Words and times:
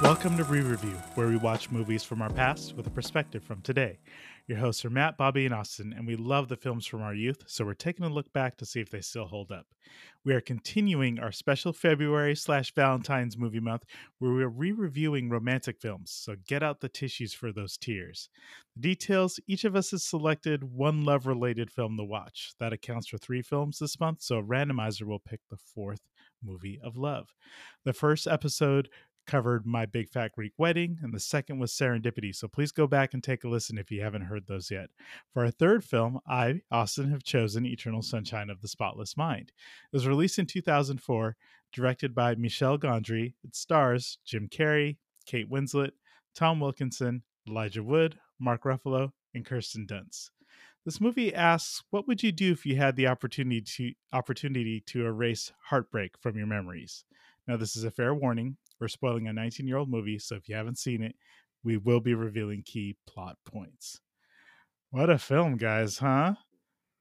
Welcome 0.00 0.36
to 0.36 0.44
Re 0.44 0.60
Review, 0.60 0.94
where 1.16 1.26
we 1.26 1.36
watch 1.36 1.72
movies 1.72 2.04
from 2.04 2.22
our 2.22 2.30
past 2.30 2.76
with 2.76 2.86
a 2.86 2.90
perspective 2.90 3.42
from 3.42 3.62
today. 3.62 3.98
Your 4.46 4.58
hosts 4.58 4.84
are 4.84 4.90
Matt, 4.90 5.18
Bobby, 5.18 5.44
and 5.44 5.52
Austin, 5.52 5.92
and 5.92 6.06
we 6.06 6.14
love 6.14 6.48
the 6.48 6.56
films 6.56 6.86
from 6.86 7.02
our 7.02 7.14
youth, 7.14 7.42
so 7.48 7.64
we're 7.64 7.74
taking 7.74 8.06
a 8.06 8.08
look 8.08 8.32
back 8.32 8.56
to 8.58 8.64
see 8.64 8.80
if 8.80 8.90
they 8.90 9.00
still 9.00 9.26
hold 9.26 9.50
up. 9.50 9.66
We 10.24 10.34
are 10.34 10.40
continuing 10.40 11.18
our 11.18 11.32
special 11.32 11.72
February 11.72 12.36
slash 12.36 12.72
Valentine's 12.74 13.36
movie 13.36 13.58
month, 13.58 13.84
where 14.20 14.30
we're 14.30 14.48
re 14.48 14.70
reviewing 14.70 15.30
romantic 15.30 15.80
films, 15.80 16.12
so 16.12 16.36
get 16.46 16.62
out 16.62 16.80
the 16.80 16.88
tissues 16.88 17.34
for 17.34 17.52
those 17.52 17.76
tears. 17.76 18.30
The 18.76 18.82
details 18.82 19.40
each 19.48 19.64
of 19.64 19.74
us 19.74 19.90
has 19.90 20.04
selected 20.04 20.62
one 20.62 21.04
love 21.04 21.26
related 21.26 21.72
film 21.72 21.96
to 21.96 22.04
watch. 22.04 22.52
That 22.60 22.72
accounts 22.72 23.08
for 23.08 23.18
three 23.18 23.42
films 23.42 23.80
this 23.80 23.98
month, 23.98 24.22
so 24.22 24.38
a 24.38 24.44
randomizer 24.44 25.02
will 25.02 25.18
pick 25.18 25.40
the 25.50 25.56
fourth 25.56 26.02
movie 26.42 26.80
of 26.82 26.96
love. 26.96 27.34
The 27.84 27.92
first 27.92 28.26
episode 28.26 28.88
covered 29.28 29.64
My 29.64 29.86
Big 29.86 30.08
Fat 30.08 30.32
Greek 30.32 30.54
Wedding, 30.58 30.98
and 31.00 31.14
the 31.14 31.20
second 31.20 31.60
was 31.60 31.70
Serendipity. 31.70 32.34
So 32.34 32.48
please 32.48 32.72
go 32.72 32.88
back 32.88 33.14
and 33.14 33.22
take 33.22 33.44
a 33.44 33.48
listen 33.48 33.78
if 33.78 33.92
you 33.92 34.00
haven't 34.00 34.22
heard 34.22 34.48
those 34.48 34.72
yet. 34.72 34.90
For 35.32 35.44
our 35.44 35.52
third 35.52 35.84
film, 35.84 36.18
I, 36.26 36.62
Austin, 36.72 37.10
have 37.10 37.22
chosen 37.22 37.64
Eternal 37.64 38.02
Sunshine 38.02 38.50
of 38.50 38.60
the 38.60 38.68
Spotless 38.68 39.16
Mind. 39.16 39.52
It 39.92 39.96
was 39.96 40.08
released 40.08 40.40
in 40.40 40.46
2004, 40.46 41.36
directed 41.72 42.14
by 42.14 42.34
Michel 42.34 42.78
Gondry. 42.78 43.34
It 43.44 43.54
stars 43.54 44.18
Jim 44.24 44.48
Carrey, 44.48 44.96
Kate 45.26 45.48
Winslet, 45.48 45.92
Tom 46.34 46.58
Wilkinson, 46.58 47.22
Elijah 47.46 47.82
Wood, 47.82 48.18
Mark 48.40 48.64
Ruffalo, 48.64 49.12
and 49.34 49.44
Kirsten 49.44 49.86
Dunst. 49.86 50.30
This 50.84 51.00
movie 51.02 51.34
asks, 51.34 51.84
"What 51.90 52.08
would 52.08 52.22
you 52.22 52.32
do 52.32 52.52
if 52.52 52.64
you 52.64 52.76
had 52.76 52.96
the 52.96 53.08
opportunity 53.08 53.60
to 53.60 53.92
opportunity 54.10 54.80
to 54.86 55.04
erase 55.04 55.52
heartbreak 55.64 56.16
from 56.18 56.38
your 56.38 56.46
memories?" 56.46 57.04
Now, 57.46 57.58
this 57.58 57.76
is 57.76 57.84
a 57.84 57.90
fair 57.90 58.14
warning. 58.14 58.56
We're 58.80 58.88
spoiling 58.88 59.28
a 59.28 59.32
19 59.32 59.66
year 59.66 59.76
old 59.76 59.90
movie, 59.90 60.18
so 60.18 60.36
if 60.36 60.48
you 60.48 60.54
haven't 60.54 60.78
seen 60.78 61.02
it, 61.02 61.14
we 61.64 61.76
will 61.76 62.00
be 62.00 62.14
revealing 62.14 62.62
key 62.64 62.96
plot 63.06 63.36
points. 63.44 64.00
What 64.90 65.10
a 65.10 65.18
film, 65.18 65.56
guys, 65.56 65.98
huh? 65.98 66.34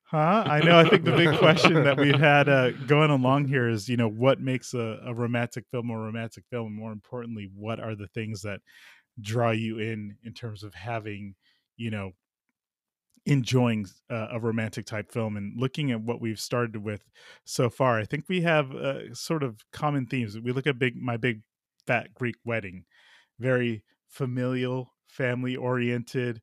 Huh? 0.04 0.44
I 0.46 0.60
know. 0.62 0.80
I 0.80 0.88
think 0.88 1.04
the 1.04 1.12
big 1.12 1.38
question 1.38 1.84
that 1.84 1.98
we've 1.98 2.20
had 2.20 2.48
uh, 2.48 2.72
going 2.72 3.12
along 3.12 3.46
here 3.46 3.68
is, 3.68 3.90
you 3.90 3.98
know, 3.98 4.10
what 4.10 4.40
makes 4.40 4.74
a, 4.74 5.00
a 5.06 5.14
romantic 5.14 5.66
film 5.70 5.90
a 5.90 5.98
romantic 5.98 6.46
film? 6.50 6.74
More 6.74 6.94
importantly, 6.94 7.50
what 7.54 7.80
are 7.80 7.96
the 7.96 8.08
things 8.08 8.42
that 8.44 8.62
draw 9.20 9.52
you 9.52 9.80
in 9.80 10.16
in 10.24 10.34
terms 10.34 10.64
of 10.64 10.74
having, 10.74 11.36
you 11.76 11.92
know, 11.92 12.12
enjoying 13.28 13.86
uh, 14.10 14.28
a 14.32 14.40
romantic 14.40 14.86
type 14.86 15.12
film 15.12 15.36
and 15.36 15.54
looking 15.60 15.92
at 15.92 16.00
what 16.00 16.22
we've 16.22 16.40
started 16.40 16.82
with 16.82 17.04
so 17.44 17.70
far 17.70 18.00
i 18.00 18.06
think 18.06 18.24
we 18.30 18.42
have 18.42 18.74
uh, 18.74 19.14
sort 19.14 19.44
of 19.44 19.66
common 19.74 20.06
themes 20.06 20.40
we 20.40 20.54
look 20.54 20.66
at 20.66 20.80
big 20.80 20.96
my 20.96 21.18
big 21.18 21.42
fat 21.88 22.14
greek 22.14 22.36
wedding. 22.46 22.86
Very 23.40 23.84
familial 24.08 24.94
family 25.08 25.56
oriented 25.56 26.42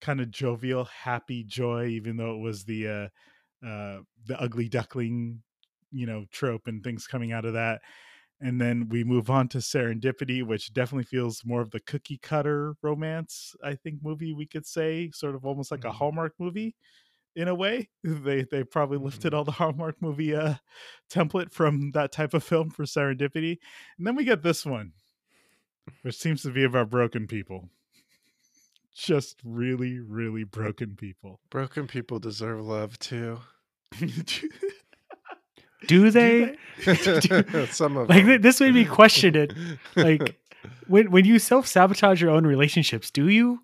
kind 0.00 0.20
of 0.20 0.30
jovial 0.30 0.84
happy 0.84 1.42
joy 1.44 1.86
even 1.86 2.16
though 2.16 2.34
it 2.34 2.40
was 2.40 2.64
the 2.64 2.86
uh 2.86 3.66
uh 3.66 4.00
the 4.26 4.38
ugly 4.38 4.68
duckling 4.68 5.42
you 5.90 6.06
know 6.06 6.24
trope 6.30 6.66
and 6.66 6.82
things 6.82 7.06
coming 7.06 7.32
out 7.32 7.44
of 7.44 7.54
that. 7.54 7.80
And 8.40 8.60
then 8.60 8.88
we 8.90 9.04
move 9.04 9.30
on 9.30 9.48
to 9.48 9.58
serendipity 9.58 10.42
which 10.42 10.72
definitely 10.72 11.04
feels 11.04 11.42
more 11.44 11.60
of 11.60 11.70
the 11.70 11.80
cookie 11.80 12.18
cutter 12.18 12.74
romance 12.82 13.54
i 13.62 13.74
think 13.74 14.00
movie 14.02 14.34
we 14.34 14.46
could 14.46 14.66
say 14.66 15.10
sort 15.12 15.34
of 15.34 15.46
almost 15.46 15.70
like 15.70 15.80
mm-hmm. 15.80 15.90
a 15.90 15.92
hallmark 15.92 16.34
movie 16.38 16.74
in 17.36 17.48
a 17.48 17.54
way 17.54 17.88
they 18.02 18.44
they 18.50 18.64
probably 18.64 18.98
lifted 18.98 19.28
mm-hmm. 19.28 19.38
all 19.38 19.44
the 19.44 19.52
hallmark 19.52 19.96
movie 20.00 20.34
uh 20.34 20.54
template 21.10 21.52
from 21.52 21.90
that 21.92 22.12
type 22.12 22.34
of 22.34 22.44
film 22.44 22.70
for 22.70 22.84
serendipity 22.84 23.58
and 23.98 24.06
then 24.06 24.14
we 24.14 24.24
get 24.24 24.42
this 24.42 24.64
one 24.64 24.92
which 26.02 26.16
seems 26.16 26.42
to 26.42 26.50
be 26.50 26.64
about 26.64 26.90
broken 26.90 27.26
people 27.26 27.68
just 28.94 29.40
really 29.44 29.98
really 29.98 30.44
broken 30.44 30.94
people 30.96 31.40
broken 31.50 31.86
people 31.86 32.18
deserve 32.18 32.64
love 32.64 32.98
too 32.98 33.38
do 35.86 36.10
they? 36.10 36.56
Some 37.70 37.96
of 37.96 38.08
like 38.08 38.26
them. 38.26 38.42
this 38.42 38.60
made 38.60 38.74
me 38.74 38.84
question 38.84 39.36
it. 39.36 39.52
Like 39.96 40.36
when 40.86 41.10
when 41.10 41.24
you 41.24 41.38
self 41.38 41.66
sabotage 41.66 42.20
your 42.20 42.30
own 42.30 42.46
relationships, 42.46 43.10
do 43.10 43.28
you? 43.28 43.60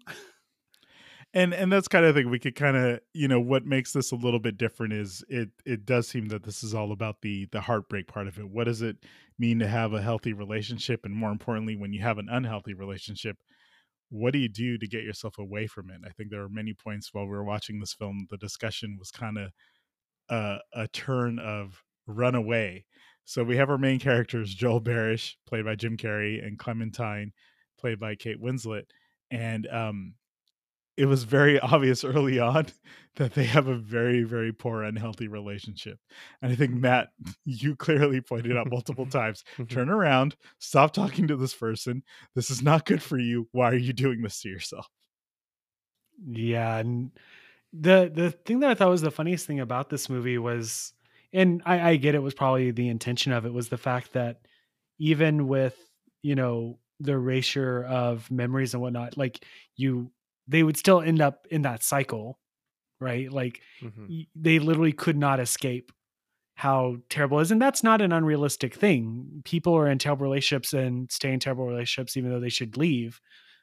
And 1.32 1.54
and 1.54 1.72
that's 1.72 1.86
kind 1.86 2.04
of 2.04 2.14
thing 2.16 2.28
we 2.28 2.40
could 2.40 2.56
kind 2.56 2.76
of 2.76 3.00
you 3.14 3.28
know 3.28 3.40
what 3.40 3.64
makes 3.64 3.92
this 3.92 4.10
a 4.10 4.16
little 4.16 4.40
bit 4.40 4.58
different 4.58 4.92
is 4.92 5.24
it 5.28 5.50
it 5.64 5.86
does 5.86 6.08
seem 6.08 6.26
that 6.28 6.42
this 6.42 6.64
is 6.64 6.74
all 6.74 6.90
about 6.90 7.22
the 7.22 7.46
the 7.52 7.60
heartbreak 7.60 8.08
part 8.08 8.26
of 8.26 8.38
it. 8.38 8.48
What 8.48 8.64
does 8.64 8.82
it 8.82 8.96
mean 9.38 9.60
to 9.60 9.68
have 9.68 9.92
a 9.92 10.02
healthy 10.02 10.32
relationship, 10.32 11.04
and 11.04 11.14
more 11.14 11.30
importantly, 11.30 11.76
when 11.76 11.92
you 11.92 12.02
have 12.02 12.18
an 12.18 12.28
unhealthy 12.28 12.74
relationship, 12.74 13.36
what 14.10 14.32
do 14.32 14.40
you 14.40 14.48
do 14.48 14.76
to 14.76 14.88
get 14.88 15.04
yourself 15.04 15.38
away 15.38 15.68
from 15.68 15.88
it? 15.90 16.00
I 16.04 16.10
think 16.10 16.30
there 16.30 16.42
are 16.42 16.48
many 16.48 16.74
points 16.74 17.10
while 17.12 17.24
we 17.24 17.30
were 17.30 17.44
watching 17.44 17.78
this 17.78 17.94
film, 17.94 18.26
the 18.28 18.36
discussion 18.36 18.96
was 18.98 19.12
kind 19.12 19.38
of 19.38 19.52
a 20.30 20.88
turn 20.92 21.38
of 21.38 21.82
run 22.06 22.34
away. 22.34 22.84
So 23.24 23.44
we 23.44 23.56
have 23.56 23.70
our 23.70 23.78
main 23.78 24.00
characters, 24.00 24.54
Joel 24.54 24.80
Barish, 24.80 25.34
played 25.46 25.64
by 25.64 25.76
Jim 25.76 25.96
Carrey, 25.96 26.44
and 26.44 26.58
Clementine, 26.58 27.32
played 27.78 28.00
by 28.00 28.14
Kate 28.14 28.42
Winslet. 28.42 28.84
And 29.30 29.68
um, 29.68 30.14
it 31.00 31.06
was 31.06 31.24
very 31.24 31.58
obvious 31.60 32.04
early 32.04 32.38
on 32.38 32.66
that 33.16 33.32
they 33.32 33.44
have 33.44 33.68
a 33.68 33.74
very, 33.74 34.22
very 34.22 34.52
poor, 34.52 34.82
unhealthy 34.82 35.28
relationship. 35.28 35.98
And 36.42 36.52
I 36.52 36.54
think, 36.54 36.72
mm-hmm. 36.72 36.82
Matt, 36.82 37.08
you 37.44 37.74
clearly 37.74 38.20
pointed 38.20 38.56
out 38.56 38.70
multiple 38.70 39.06
times 39.06 39.42
mm-hmm. 39.54 39.64
turn 39.64 39.88
around, 39.88 40.36
stop 40.58 40.92
talking 40.92 41.26
to 41.28 41.36
this 41.36 41.54
person. 41.54 42.02
This 42.34 42.50
is 42.50 42.62
not 42.62 42.84
good 42.84 43.02
for 43.02 43.18
you. 43.18 43.48
Why 43.52 43.70
are 43.70 43.76
you 43.76 43.94
doing 43.94 44.20
this 44.20 44.42
to 44.42 44.48
yourself? 44.50 44.86
Yeah. 46.28 46.76
And 46.76 47.12
the, 47.72 48.10
the 48.12 48.30
thing 48.30 48.60
that 48.60 48.70
I 48.70 48.74
thought 48.74 48.90
was 48.90 49.00
the 49.00 49.10
funniest 49.10 49.46
thing 49.46 49.60
about 49.60 49.88
this 49.88 50.10
movie 50.10 50.38
was 50.38 50.92
and 51.32 51.62
I, 51.64 51.90
I 51.90 51.96
get 51.96 52.16
it 52.16 52.22
was 52.22 52.34
probably 52.34 52.72
the 52.72 52.88
intention 52.88 53.32
of 53.32 53.46
it 53.46 53.52
was 53.52 53.68
the 53.68 53.78
fact 53.78 54.14
that 54.14 54.40
even 54.98 55.46
with 55.46 55.76
you 56.22 56.34
know 56.34 56.80
the 56.98 57.12
erasure 57.12 57.84
of 57.84 58.28
memories 58.32 58.74
and 58.74 58.82
whatnot, 58.82 59.16
like 59.16 59.44
you 59.76 60.10
they 60.50 60.62
would 60.62 60.76
still 60.76 61.00
end 61.00 61.20
up 61.20 61.46
in 61.50 61.62
that 61.62 61.82
cycle, 61.82 62.38
right? 62.98 63.32
Like 63.32 63.60
mm-hmm. 63.82 64.22
they 64.34 64.58
literally 64.58 64.92
could 64.92 65.16
not 65.16 65.38
escape 65.38 65.92
how 66.54 66.96
terrible 67.08 67.38
it 67.38 67.42
is. 67.42 67.50
And 67.52 67.62
that's 67.62 67.84
not 67.84 68.02
an 68.02 68.12
unrealistic 68.12 68.74
thing. 68.74 69.42
People 69.44 69.74
are 69.74 69.88
in 69.88 69.98
terrible 69.98 70.24
relationships 70.24 70.72
and 70.72 71.10
stay 71.10 71.32
in 71.32 71.40
terrible 71.40 71.66
relationships, 71.66 72.16
even 72.16 72.30
though 72.30 72.40
they 72.40 72.50
should 72.50 72.76
leave 72.76 73.20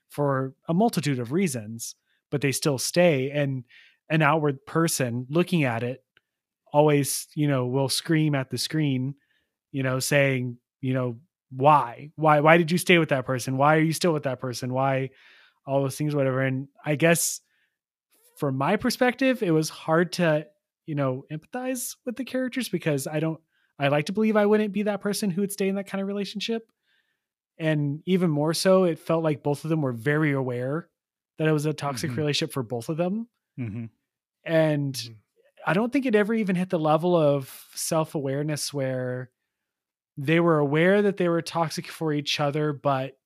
for 0.09 0.53
a 0.69 0.73
multitude 0.73 1.19
of 1.19 1.33
reasons, 1.33 1.93
but 2.31 2.39
they 2.41 2.53
still 2.53 2.77
stay. 2.77 3.29
And 3.31 3.65
an 4.09 4.21
outward 4.21 4.65
person 4.65 5.27
looking 5.29 5.65
at 5.65 5.83
it 5.83 6.03
always, 6.71 7.27
you 7.35 7.47
know, 7.47 7.67
will 7.67 7.89
scream 7.89 8.33
at 8.33 8.49
the 8.49 8.57
screen, 8.57 9.15
you 9.71 9.83
know, 9.83 9.99
saying, 9.99 10.57
you 10.79 10.93
know, 10.93 11.17
why? 11.51 12.11
Why 12.15 12.39
why 12.39 12.57
did 12.57 12.71
you 12.71 12.77
stay 12.77 12.97
with 12.97 13.09
that 13.09 13.25
person? 13.25 13.57
Why 13.57 13.75
are 13.75 13.81
you 13.81 13.93
still 13.93 14.13
with 14.13 14.23
that 14.23 14.39
person? 14.39 14.73
Why 14.73 15.09
all 15.67 15.81
those 15.81 15.97
things 15.97 16.15
whatever. 16.15 16.41
And 16.41 16.69
I 16.83 16.95
guess 16.95 17.41
from 18.37 18.57
my 18.57 18.77
perspective, 18.77 19.43
it 19.43 19.51
was 19.51 19.69
hard 19.69 20.13
to, 20.13 20.47
you 20.85 20.95
know, 20.95 21.25
empathize 21.31 21.95
with 22.05 22.15
the 22.15 22.23
characters 22.23 22.69
because 22.69 23.05
I 23.05 23.19
don't 23.19 23.39
I 23.79 23.89
like 23.89 24.05
to 24.05 24.13
believe 24.13 24.35
I 24.35 24.45
wouldn't 24.45 24.73
be 24.73 24.83
that 24.83 25.01
person 25.01 25.29
who 25.29 25.41
would 25.41 25.51
stay 25.51 25.67
in 25.67 25.75
that 25.75 25.87
kind 25.87 26.01
of 26.01 26.07
relationship. 26.07 26.71
And 27.59 28.01
even 28.05 28.29
more 28.29 28.53
so, 28.53 28.85
it 28.85 28.99
felt 28.99 29.23
like 29.23 29.43
both 29.43 29.63
of 29.63 29.69
them 29.69 29.81
were 29.81 29.93
very 29.93 30.31
aware 30.31 30.89
that 31.37 31.47
it 31.47 31.51
was 31.51 31.65
a 31.65 31.73
toxic 31.73 32.11
mm-hmm. 32.11 32.19
relationship 32.19 32.53
for 32.53 32.63
both 32.63 32.89
of 32.89 32.97
them. 32.97 33.27
Mm-hmm. 33.59 33.85
And 34.45 34.93
mm-hmm. 34.93 35.13
I 35.65 35.73
don't 35.73 35.91
think 35.91 36.05
it 36.05 36.15
ever 36.15 36.33
even 36.33 36.55
hit 36.55 36.69
the 36.69 36.79
level 36.79 37.15
of 37.15 37.65
self 37.75 38.15
awareness 38.15 38.73
where 38.73 39.31
they 40.17 40.39
were 40.39 40.59
aware 40.59 41.01
that 41.03 41.17
they 41.17 41.29
were 41.29 41.41
toxic 41.41 41.87
for 41.87 42.13
each 42.13 42.39
other, 42.39 42.73
but 42.73 43.16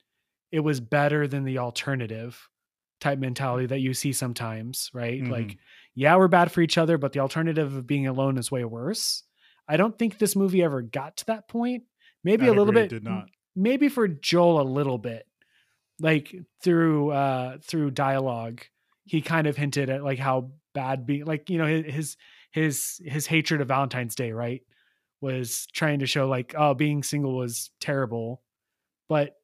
it 0.52 0.60
was 0.60 0.80
better 0.80 1.28
than 1.28 1.44
the 1.44 1.60
alternative 1.60 2.50
type 3.00 3.20
mentality 3.20 3.66
that 3.66 3.80
you 3.80 3.94
see 3.94 4.14
sometimes, 4.14 4.90
right? 4.94 5.22
Mm-hmm. 5.22 5.32
Like, 5.32 5.58
yeah, 5.96 6.16
we're 6.16 6.28
bad 6.28 6.52
for 6.52 6.62
each 6.62 6.78
other, 6.78 6.98
but 6.98 7.14
the 7.14 7.20
alternative 7.20 7.76
of 7.76 7.88
being 7.88 8.08
alone 8.08 8.38
is 8.38 8.52
way 8.52 8.64
worse. 8.64 9.24
I 9.68 9.78
don't 9.78 9.98
think 9.98 10.18
this 10.18 10.36
movie 10.36 10.64
ever 10.64 10.82
got 10.82 11.18
to 11.18 11.26
that 11.28 11.48
point. 11.48 11.84
Maybe 12.24 12.48
a 12.48 12.54
little 12.54 12.74
bit 12.74 12.90
did 12.90 13.04
not. 13.04 13.30
Maybe 13.56 13.90
for 13.90 14.08
Joel 14.08 14.62
a 14.62 14.64
little 14.64 14.98
bit. 14.98 15.26
Like 16.00 16.36
through 16.64 17.12
uh 17.12 17.58
through 17.64 17.92
dialogue, 17.92 18.62
he 19.06 19.22
kind 19.22 19.48
of 19.48 19.56
hinted 19.56 19.90
at 19.90 20.04
like 20.04 20.20
how 20.20 20.52
bad 20.74 21.06
being 21.06 21.26
like 21.26 21.50
you 21.50 21.58
know 21.58 21.68
his 21.68 22.18
his 22.52 23.00
his 23.04 23.28
hatred 23.28 23.62
of 23.62 23.68
Valentine's 23.68 24.16
Day, 24.16 24.32
right? 24.32 24.62
Was 25.22 25.68
trying 25.74 26.00
to 26.00 26.08
show 26.08 26.28
like 26.28 26.54
oh 26.58 26.74
being 26.74 27.04
single 27.04 27.36
was 27.36 27.70
terrible, 27.80 28.42
but 29.10 29.36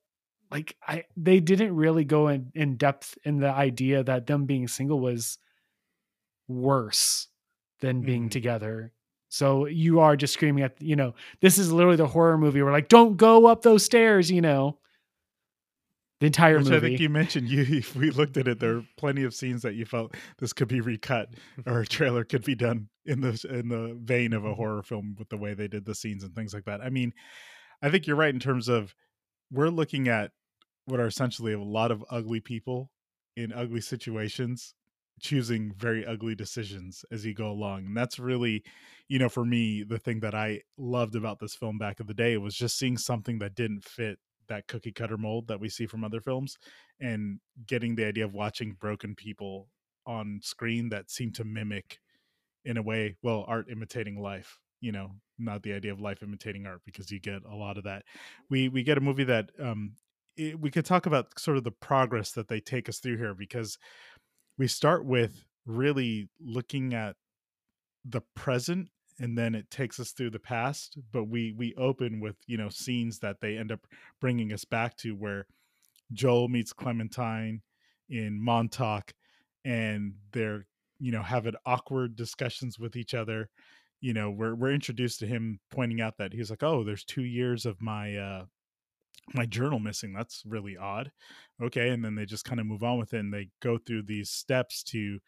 like 0.52 0.76
I 0.88 1.06
they 1.16 1.40
didn't 1.40 1.76
really 1.76 2.06
go 2.06 2.28
in 2.30 2.52
in 2.56 2.78
depth 2.78 3.18
in 3.24 3.40
the 3.40 3.50
idea 3.50 4.04
that 4.04 4.28
them 4.28 4.46
being 4.46 4.68
single 4.68 5.00
was 5.00 5.38
worse 6.48 7.28
than 7.82 8.02
being 8.02 8.28
mm. 8.28 8.32
together. 8.32 8.94
So 9.30 9.66
you 9.66 10.00
are 10.00 10.16
just 10.16 10.34
screaming 10.34 10.64
at 10.64 10.82
you 10.82 10.96
know 10.96 11.16
this 11.42 11.58
is 11.58 11.72
literally 11.72 11.98
the 11.98 12.08
horror 12.08 12.38
movie 12.38 12.62
where 12.62 12.72
like 12.72 12.90
don't 12.90 13.18
go 13.18 13.46
up 13.48 13.62
those 13.62 13.84
stairs, 13.84 14.32
you 14.32 14.42
know. 14.42 14.78
the 16.22 16.28
entire 16.28 16.60
Which 16.60 16.70
movie. 16.70 16.78
I 16.78 16.90
think 16.92 17.00
you 17.02 17.10
mentioned. 17.10 17.50
You, 17.50 17.62
if 17.78 17.96
we 17.96 18.10
looked 18.12 18.38
at 18.38 18.48
it, 18.48 18.60
there 18.60 18.78
are 18.78 18.86
plenty 18.98 19.24
of 19.24 19.34
scenes 19.34 19.62
that 19.64 19.76
you 19.76 19.86
felt 19.86 20.16
this 20.40 20.54
could 20.54 20.70
be 20.70 20.82
recut, 20.82 21.30
or 21.66 21.82
a 21.82 21.86
trailer 21.86 22.24
could 22.24 22.46
be 22.46 22.56
done 22.56 22.88
in 23.06 23.22
the 23.22 23.46
in 23.50 23.68
the 23.70 23.98
vein 24.02 24.34
of 24.34 24.46
a 24.46 24.48
Mm-hmm. 24.48 24.56
horror 24.56 24.84
film 24.84 25.16
with 25.20 25.30
the 25.30 25.38
way 25.38 25.54
they 25.54 25.68
did 25.68 25.86
the 25.86 25.96
scenes 25.96 26.24
and 26.24 26.34
things 26.34 26.54
like 26.54 26.66
that. 26.66 26.82
I 26.82 26.90
mean, 26.90 27.14
I 27.82 27.90
think 27.90 28.08
you're 28.08 28.16
right 28.16 28.34
in 28.34 28.40
terms 28.40 28.70
of 28.70 28.96
we're 29.52 29.70
looking 29.70 30.08
at 30.08 30.32
what 30.86 31.00
are 31.00 31.08
essentially 31.08 31.54
a 31.54 31.62
lot 31.62 31.92
of 31.92 32.04
ugly 32.10 32.40
people 32.40 32.92
in 33.36 33.54
ugly 33.54 33.82
situations 33.82 34.74
choosing 35.20 35.74
very 35.74 36.06
ugly 36.06 36.36
decisions 36.36 37.04
as 37.12 37.26
you 37.26 37.34
go 37.34 37.50
along 37.50 37.86
and 37.86 37.98
that's 37.98 38.20
really 38.20 38.64
you 39.08 39.18
know 39.18 39.30
for 39.30 39.44
me 39.44 39.84
the 39.84 39.98
thing 39.98 40.20
that 40.20 40.36
i 40.36 40.62
loved 40.78 41.16
about 41.16 41.40
this 41.40 41.56
film 41.56 41.78
back 41.78 42.00
in 42.00 42.06
the 42.06 42.14
day 42.14 42.38
was 42.38 42.56
just 42.56 42.78
seeing 42.78 42.98
something 42.98 43.40
that 43.40 43.56
didn't 43.56 43.84
fit 43.84 44.20
that 44.48 44.68
cookie 44.68 44.92
cutter 44.92 45.18
mold 45.18 45.48
that 45.48 45.60
we 45.60 45.70
see 45.70 45.88
from 45.88 46.04
other 46.04 46.22
films 46.22 46.58
and 47.00 47.40
getting 47.66 47.96
the 47.96 48.06
idea 48.06 48.24
of 48.24 48.34
watching 48.34 48.76
broken 48.80 49.16
people 49.16 49.68
on 50.06 50.40
screen 50.42 50.90
that 50.90 51.10
seem 51.10 51.32
to 51.32 51.44
mimic 51.44 52.00
in 52.64 52.78
a 52.78 52.82
way 52.82 53.16
well 53.24 53.44
art 53.48 53.68
imitating 53.72 54.22
life 54.22 54.60
you 54.82 54.92
know 54.92 55.12
not 55.40 55.64
the 55.64 55.74
idea 55.74 55.92
of 55.92 56.00
life 56.00 56.24
imitating 56.24 56.66
art 56.66 56.82
because 56.86 57.12
you 57.12 57.20
get 57.20 57.44
a 57.50 57.56
lot 57.56 57.78
of 57.78 57.84
that. 57.84 58.04
We 58.50 58.70
we 58.70 58.84
get 58.84 58.98
a 58.98 59.02
movie 59.02 59.26
that 59.26 59.52
um 59.62 59.94
it, 60.36 60.60
we 60.60 60.72
could 60.72 60.86
talk 60.86 61.06
about 61.06 61.40
sort 61.40 61.58
of 61.58 61.64
the 61.64 61.72
progress 61.72 62.32
that 62.34 62.48
they 62.48 62.60
take 62.60 62.88
us 62.88 63.00
through 63.00 63.18
here 63.18 63.34
because 63.34 63.78
we 64.58 64.68
start 64.68 65.06
with 65.06 65.44
really 65.66 66.30
looking 66.40 66.94
at 66.94 67.16
the 68.06 68.22
present 68.36 68.90
and 69.20 69.38
then 69.38 69.56
it 69.56 69.70
takes 69.70 70.00
us 70.00 70.12
through 70.12 70.30
the 70.30 70.40
past 70.40 70.98
but 71.12 71.26
we 71.26 71.54
we 71.58 71.74
open 71.76 72.22
with 72.22 72.38
you 72.46 72.58
know 72.58 72.70
scenes 72.70 73.20
that 73.20 73.42
they 73.42 73.58
end 73.58 73.72
up 73.72 73.82
bringing 74.22 74.54
us 74.54 74.64
back 74.64 74.96
to 74.96 75.14
where 75.14 75.46
joel 76.14 76.48
meets 76.48 76.72
clementine 76.72 77.62
in 78.10 78.42
montauk 78.42 79.12
and 79.66 80.14
they're 80.32 80.66
you 81.00 81.12
know 81.12 81.22
having 81.22 81.54
awkward 81.66 82.16
discussions 82.16 82.80
with 82.80 82.96
each 82.96 83.14
other 83.14 83.50
you 84.02 84.14
know 84.14 84.30
we're 84.32 84.56
we're 84.56 84.74
introduced 84.74 85.20
to 85.20 85.28
him 85.28 85.60
pointing 85.72 86.02
out 86.02 86.18
that 86.18 86.34
he's 86.34 86.50
like 86.50 86.64
oh 86.64 86.84
there's 86.84 87.04
two 87.04 87.24
years 87.24 87.66
of 87.66 87.82
my 87.82 88.16
uh 88.16 88.46
my 89.34 89.46
journal 89.46 89.80
missing. 89.80 90.14
That's 90.14 90.44
really 90.46 90.78
odd. 90.78 91.12
Okay 91.62 91.90
and 91.90 92.04
then 92.04 92.16
they 92.16 92.26
just 92.26 92.46
kind 92.46 92.60
of 92.60 92.66
move 92.66 92.84
on 92.84 92.98
with 92.98 93.14
it 93.14 93.20
and 93.20 93.34
they 93.34 93.50
go 93.62 93.78
through 93.78 94.04
these 94.04 94.30
steps 94.30 94.84
to 94.84 95.20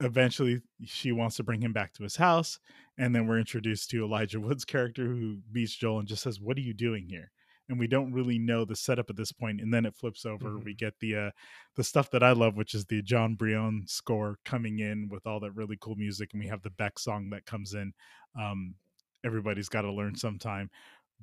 eventually 0.00 0.60
she 0.84 1.12
wants 1.12 1.36
to 1.36 1.44
bring 1.44 1.62
him 1.62 1.72
back 1.72 1.92
to 1.92 2.02
his 2.02 2.16
house 2.16 2.58
and 2.98 3.14
then 3.14 3.26
we're 3.26 3.38
introduced 3.38 3.90
to 3.90 4.04
elijah 4.04 4.40
wood's 4.40 4.64
character 4.64 5.06
who 5.06 5.38
meets 5.52 5.74
joel 5.74 6.00
and 6.00 6.08
just 6.08 6.24
says 6.24 6.40
what 6.40 6.56
are 6.56 6.62
you 6.62 6.74
doing 6.74 7.06
here 7.08 7.30
and 7.68 7.78
we 7.78 7.86
don't 7.86 8.12
really 8.12 8.38
know 8.38 8.64
the 8.64 8.76
setup 8.76 9.08
at 9.10 9.16
this 9.16 9.32
point 9.32 9.60
and 9.60 9.72
then 9.72 9.86
it 9.86 9.94
flips 9.94 10.24
over 10.26 10.50
Mhm. 10.50 10.64
we 10.64 10.74
get 10.74 10.94
the 11.00 11.16
uh 11.16 11.30
the 11.76 11.84
stuff 11.84 12.10
that 12.10 12.22
i 12.22 12.32
love 12.32 12.56
which 12.56 12.74
is 12.74 12.84
the 12.86 13.02
jon 13.02 13.34
brion 13.34 13.84
score 13.86 14.38
coming 14.44 14.78
in 14.80 15.08
with 15.08 15.26
all 15.26 15.40
that 15.40 15.52
really 15.52 15.76
cool 15.80 15.96
music 15.96 16.30
and 16.32 16.42
we 16.42 16.48
have 16.48 16.62
the 16.62 16.70
beck 16.70 16.98
song 16.98 17.30
that 17.30 17.46
comes 17.46 17.74
in 17.74 17.92
um 18.38 18.74
everybody's 19.24 19.68
got 19.68 19.82
to 19.82 19.92
learn 19.92 20.14
sometime 20.14 20.68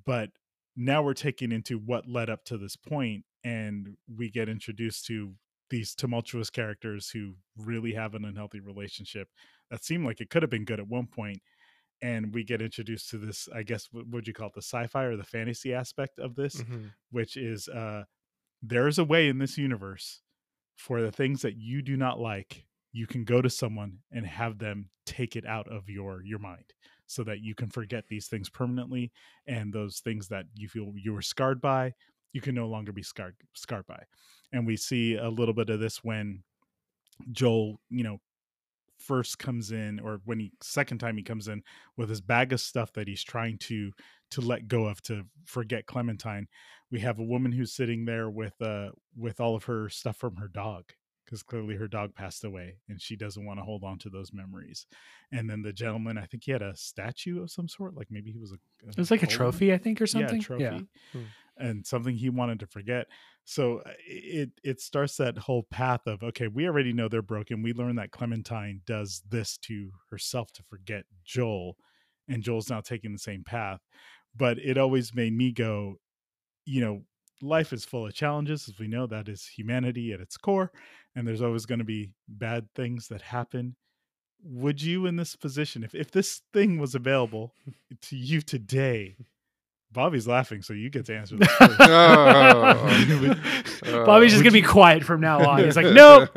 but 0.06 0.30
now 0.76 1.04
we're 1.04 1.14
taking 1.14 1.52
into 1.52 1.78
what 1.78 2.08
led 2.08 2.30
up 2.30 2.44
to 2.46 2.58
this 2.58 2.76
point 2.76 3.26
and 3.44 3.96
we 4.16 4.30
get 4.30 4.50
introduced 4.50 5.06
to 5.06 5.34
these 5.70 5.94
tumultuous 5.96 6.50
characters 6.50 7.10
who 7.10 7.36
really 7.58 7.94
have 7.94 8.14
an 8.16 8.26
unhealthy 8.26 8.60
relationship 8.60 9.28
that 9.70 9.84
seemed 9.84 10.06
like 10.06 10.20
it 10.22 10.30
could 10.30 10.42
have 10.44 10.50
been 10.50 10.66
good 10.66 10.80
at 10.80 10.88
one 10.88 11.08
point 11.08 11.42
and 12.02 12.34
we 12.34 12.44
get 12.44 12.62
introduced 12.62 13.10
to 13.10 13.18
this 13.18 13.48
i 13.54 13.64
guess 13.64 13.88
what 13.92 14.08
would 14.08 14.28
you 14.28 14.34
call 14.34 14.48
it 14.48 14.54
the 14.54 14.62
sci-fi 14.62 15.04
or 15.04 15.16
the 15.18 15.24
fantasy 15.24 15.74
aspect 15.74 16.20
of 16.20 16.36
this 16.36 16.62
Mhm. 16.64 16.92
which 17.12 17.38
is 17.38 17.68
uh 17.70 18.04
there 18.62 18.88
is 18.88 19.00
a 19.00 19.06
way 19.06 19.28
in 19.30 19.40
this 19.40 19.58
universe 19.58 20.22
for 20.78 21.02
the 21.02 21.12
things 21.12 21.42
that 21.44 21.56
you 21.58 21.82
do 21.82 21.98
not 21.98 22.20
like 22.20 22.66
you 22.94 23.08
can 23.08 23.24
go 23.24 23.42
to 23.42 23.50
someone 23.50 24.00
and 24.12 24.26
have 24.26 24.58
them 24.60 24.90
take 25.06 25.36
it 25.36 25.46
out 25.46 25.68
of 25.68 25.90
your 25.90 26.24
your 26.24 26.40
mind 26.40 26.74
so 27.08 27.24
that 27.24 27.42
you 27.42 27.56
can 27.56 27.70
forget 27.70 28.06
these 28.10 28.28
things 28.28 28.50
permanently 28.50 29.12
and 29.48 29.74
those 29.74 30.00
things 30.00 30.28
that 30.30 30.46
you 30.56 30.70
feel 30.70 30.94
you 30.96 31.14
were 31.14 31.22
scarred 31.22 31.62
by 31.62 31.94
you 32.34 32.42
can 32.42 32.56
no 32.56 32.68
longer 32.68 32.92
be 32.94 33.04
scarred 33.04 33.36
scarred 33.56 33.86
by 33.88 34.04
and 34.54 34.66
we 34.68 34.78
see 34.78 35.16
a 35.16 35.30
little 35.30 35.54
bit 35.54 35.70
of 35.70 35.80
this 35.80 36.04
when 36.04 36.44
joel 37.32 37.80
you 37.90 38.04
know 38.04 38.20
first 39.12 39.40
comes 39.40 39.74
in 39.74 40.00
or 40.00 40.22
when 40.24 40.40
he 40.40 40.54
second 40.62 41.00
time 41.00 41.18
he 41.18 41.22
comes 41.22 41.50
in 41.50 41.62
with 41.98 42.08
his 42.08 42.22
bag 42.22 42.54
of 42.54 42.62
stuff 42.62 42.94
that 42.94 43.10
he's 43.10 43.26
trying 43.26 43.58
to 43.58 43.92
to 44.30 44.40
let 44.40 44.70
go 44.70 44.86
of 44.86 45.02
to 45.02 45.24
forget 45.44 45.86
clementine 45.86 46.48
we 46.92 47.02
have 47.02 47.20
a 47.20 47.24
woman 47.24 47.52
who's 47.52 47.74
sitting 47.74 48.06
there 48.06 48.30
with 48.30 48.54
uh 48.62 48.88
with 49.18 49.42
all 49.42 49.54
of 49.54 49.66
her 49.66 49.90
stuff 49.90 50.16
from 50.16 50.38
her 50.38 50.48
dog 50.48 50.86
because 51.32 51.44
clearly 51.44 51.76
her 51.78 51.88
dog 51.88 52.14
passed 52.14 52.44
away 52.44 52.76
and 52.90 53.02
she 53.02 53.16
doesn't 53.16 53.46
want 53.46 53.58
to 53.58 53.64
hold 53.64 53.86
on 53.86 53.98
to 53.98 54.10
those 54.10 54.34
memories. 54.34 54.86
And 55.32 55.50
then 55.50 55.62
the 55.62 55.72
gentleman 55.72 56.18
i 56.18 56.26
think 56.26 56.44
he 56.44 56.52
had 56.52 56.62
a 56.62 56.76
statue 56.76 57.42
of 57.42 57.50
some 57.50 57.70
sort 57.70 57.96
like 57.96 58.08
maybe 58.12 58.32
he 58.34 58.38
was 58.38 58.52
a, 58.52 58.56
it 58.86 58.98
was 58.98 59.10
like 59.12 59.24
a 59.24 59.28
trophy, 59.28 59.72
I 59.74 59.78
think, 59.78 60.02
or 60.02 60.08
something. 60.08 60.42
yeah, 60.42 60.46
trophy 60.46 60.88
Hmm. 61.14 61.24
and 61.58 61.88
something 61.88 62.16
he 62.18 62.30
wanted 62.30 62.60
to 62.60 62.68
forget. 62.68 63.08
So 63.46 63.80
uh, 63.80 63.92
it 64.06 64.50
it 64.62 64.82
starts 64.82 65.16
that 65.18 65.38
whole 65.38 65.64
path 65.64 66.02
of 66.06 66.22
okay 66.22 66.48
we 66.50 66.68
already 66.68 66.92
know 66.92 67.08
they're 67.08 67.22
broken. 67.22 67.64
We 67.64 67.72
learn 67.74 67.96
that 67.96 68.12
clementine 68.12 68.82
does 68.86 69.22
this 69.30 69.58
to 69.60 69.92
herself 70.10 70.52
to 70.54 70.64
forget 70.64 71.06
joel 71.24 71.78
and 72.28 72.44
joel's 72.44 72.70
now 72.70 72.82
taking 72.82 73.14
the 73.14 73.20
same 73.20 73.44
path. 73.46 73.80
But 74.36 74.60
it 74.60 74.78
always 74.78 75.16
made 75.16 75.34
me 75.34 75.54
go 75.54 75.96
you 76.66 76.82
know 76.82 77.02
life 77.42 77.74
is 77.74 77.86
full 77.86 78.06
of 78.06 78.14
challenges 78.14 78.68
as 78.68 78.80
we 78.80 78.88
know 78.88 79.08
that 79.08 79.28
is 79.28 79.48
humanity 79.48 80.14
at 80.14 80.22
its 80.22 80.38
core 80.38 80.72
and 81.16 81.28
there's 81.28 81.42
always 81.42 81.66
going 81.66 81.80
to 81.80 81.86
be 81.86 82.12
bad 82.28 82.68
things 82.76 83.08
that 83.08 83.22
happen. 83.22 83.76
Would 84.44 84.82
you 84.82 85.06
in 85.06 85.18
this 85.18 85.36
position 85.36 85.84
if, 85.84 85.94
if 85.94 86.12
this 86.12 86.42
thing 86.54 86.80
was 86.80 86.96
available 86.96 87.54
to 88.02 88.16
you 88.16 88.42
today 88.42 89.16
bobby's 89.94 90.28
laughing 90.28 90.62
so 90.62 90.74
you 90.74 90.90
get 90.90 91.06
to 91.06 91.16
answer 91.16 91.36
this 91.38 91.48
first. 91.50 91.78
Oh. 91.82 94.06
Bobby's 94.06 94.32
just 94.32 94.44
Would 94.44 94.52
gonna 94.52 94.62
be 94.62 94.68
quiet 94.68 95.04
from 95.04 95.22
now 95.22 95.48
on. 95.50 95.64
He's 95.64 95.76
like, 95.76 95.86
nope. 95.94 96.30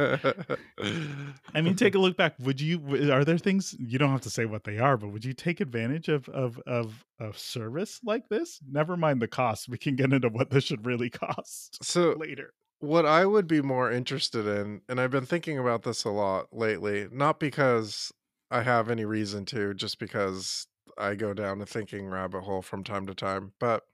I 1.54 1.60
mean, 1.60 1.76
take 1.76 1.94
a 1.94 1.98
look 1.98 2.16
back. 2.16 2.34
Would 2.40 2.60
you? 2.60 3.12
Are 3.12 3.24
there 3.24 3.38
things 3.38 3.74
you 3.78 3.98
don't 3.98 4.10
have 4.10 4.20
to 4.22 4.30
say 4.30 4.44
what 4.46 4.64
they 4.64 4.78
are, 4.78 4.96
but 4.96 5.08
would 5.08 5.24
you 5.24 5.32
take 5.32 5.60
advantage 5.60 6.08
of 6.08 6.28
of 6.30 6.58
of 6.66 7.04
of 7.20 7.38
service 7.38 8.00
like 8.04 8.28
this? 8.28 8.60
Never 8.70 8.96
mind 8.96 9.20
the 9.22 9.28
cost. 9.28 9.68
We 9.68 9.78
can 9.78 9.96
get 9.96 10.12
into 10.12 10.28
what 10.28 10.50
this 10.50 10.64
should 10.64 10.86
really 10.86 11.10
cost 11.10 11.84
So 11.84 12.14
later. 12.18 12.52
what 12.80 13.06
I 13.06 13.26
would 13.26 13.46
be 13.46 13.62
more 13.62 13.90
interested 13.90 14.46
in, 14.46 14.82
and 14.88 15.00
I've 15.00 15.10
been 15.10 15.26
thinking 15.26 15.58
about 15.58 15.82
this 15.82 16.04
a 16.04 16.10
lot 16.10 16.48
lately, 16.52 17.08
not 17.12 17.38
because 17.40 18.12
I 18.50 18.62
have 18.62 18.90
any 18.90 19.04
reason 19.04 19.44
to, 19.46 19.74
just 19.74 19.98
because 19.98 20.66
I 20.98 21.14
go 21.14 21.34
down 21.34 21.60
a 21.60 21.66
thinking 21.66 22.08
rabbit 22.08 22.42
hole 22.42 22.62
from 22.62 22.84
time 22.84 23.06
to 23.06 23.14
time, 23.14 23.52
but 23.58 23.84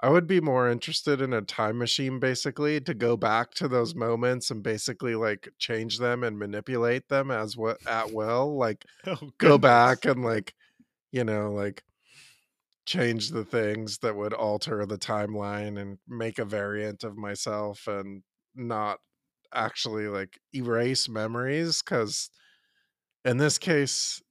I 0.00 0.10
would 0.10 0.26
be 0.26 0.40
more 0.40 0.70
interested 0.70 1.20
in 1.22 1.32
a 1.32 1.42
time 1.42 1.78
machine 1.78 2.20
basically 2.20 2.80
to 2.82 2.94
go 2.94 3.16
back 3.16 3.52
to 3.54 3.68
those 3.68 3.94
moments 3.94 4.50
and 4.50 4.62
basically 4.62 5.14
like 5.14 5.48
change 5.58 5.98
them 5.98 6.22
and 6.24 6.38
manipulate 6.38 7.08
them 7.08 7.30
as 7.30 7.56
what 7.56 7.78
at 7.86 8.12
will, 8.12 8.56
like 8.58 8.84
Oh, 9.06 9.30
go 9.38 9.58
back 9.58 10.04
and 10.04 10.24
like 10.24 10.54
you 11.12 11.24
know 11.24 11.52
like 11.52 11.84
change 12.86 13.30
the 13.30 13.44
things 13.44 13.98
that 13.98 14.14
would 14.16 14.32
alter 14.32 14.86
the 14.86 14.98
timeline 14.98 15.78
and 15.80 15.98
make 16.06 16.38
a 16.38 16.44
variant 16.44 17.02
of 17.02 17.16
myself 17.16 17.86
and 17.88 18.22
not 18.54 18.98
actually 19.54 20.08
like 20.08 20.38
erase 20.54 21.08
memories 21.08 21.82
cuz 21.82 22.30
in 23.24 23.38
this 23.38 23.58
case 23.58 24.22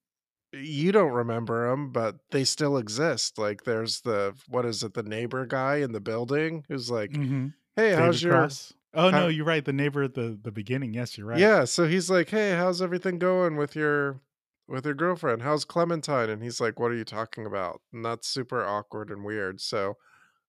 you 0.55 0.91
don't 0.91 1.11
remember 1.11 1.69
them 1.69 1.91
but 1.91 2.15
they 2.31 2.43
still 2.43 2.77
exist 2.77 3.37
like 3.37 3.63
there's 3.63 4.01
the 4.01 4.33
what 4.47 4.65
is 4.65 4.83
it 4.83 4.93
the 4.93 5.03
neighbor 5.03 5.45
guy 5.45 5.77
in 5.77 5.91
the 5.91 5.99
building 5.99 6.63
who's 6.67 6.89
like 6.89 7.11
Mhm. 7.11 7.53
hey 7.75 7.89
David 7.91 7.99
how's 8.03 8.23
your 8.23 8.33
Cross. 8.33 8.73
Oh 8.93 9.11
how- 9.11 9.19
no, 9.21 9.27
you're 9.27 9.45
right. 9.45 9.65
The 9.65 9.73
neighbor 9.73 10.03
at 10.03 10.13
the 10.13 10.39
the 10.41 10.51
beginning. 10.53 10.93
Yes, 10.93 11.17
you're 11.17 11.27
right. 11.27 11.37
Yeah, 11.39 11.65
so 11.65 11.85
he's 11.85 12.09
like, 12.09 12.29
"Hey, 12.29 12.51
how's 12.55 12.81
everything 12.81 13.19
going 13.19 13.57
with 13.57 13.75
your 13.75 14.21
with 14.69 14.85
your 14.85 14.93
girlfriend? 14.93 15.41
How's 15.41 15.65
Clementine?" 15.65 16.29
And 16.29 16.41
he's 16.41 16.61
like, 16.61 16.79
"What 16.79 16.91
are 16.91 16.95
you 16.95 17.03
talking 17.03 17.45
about?" 17.45 17.81
And 17.91 18.05
that's 18.05 18.25
super 18.29 18.63
awkward 18.65 19.09
and 19.11 19.25
weird. 19.25 19.59
So 19.59 19.95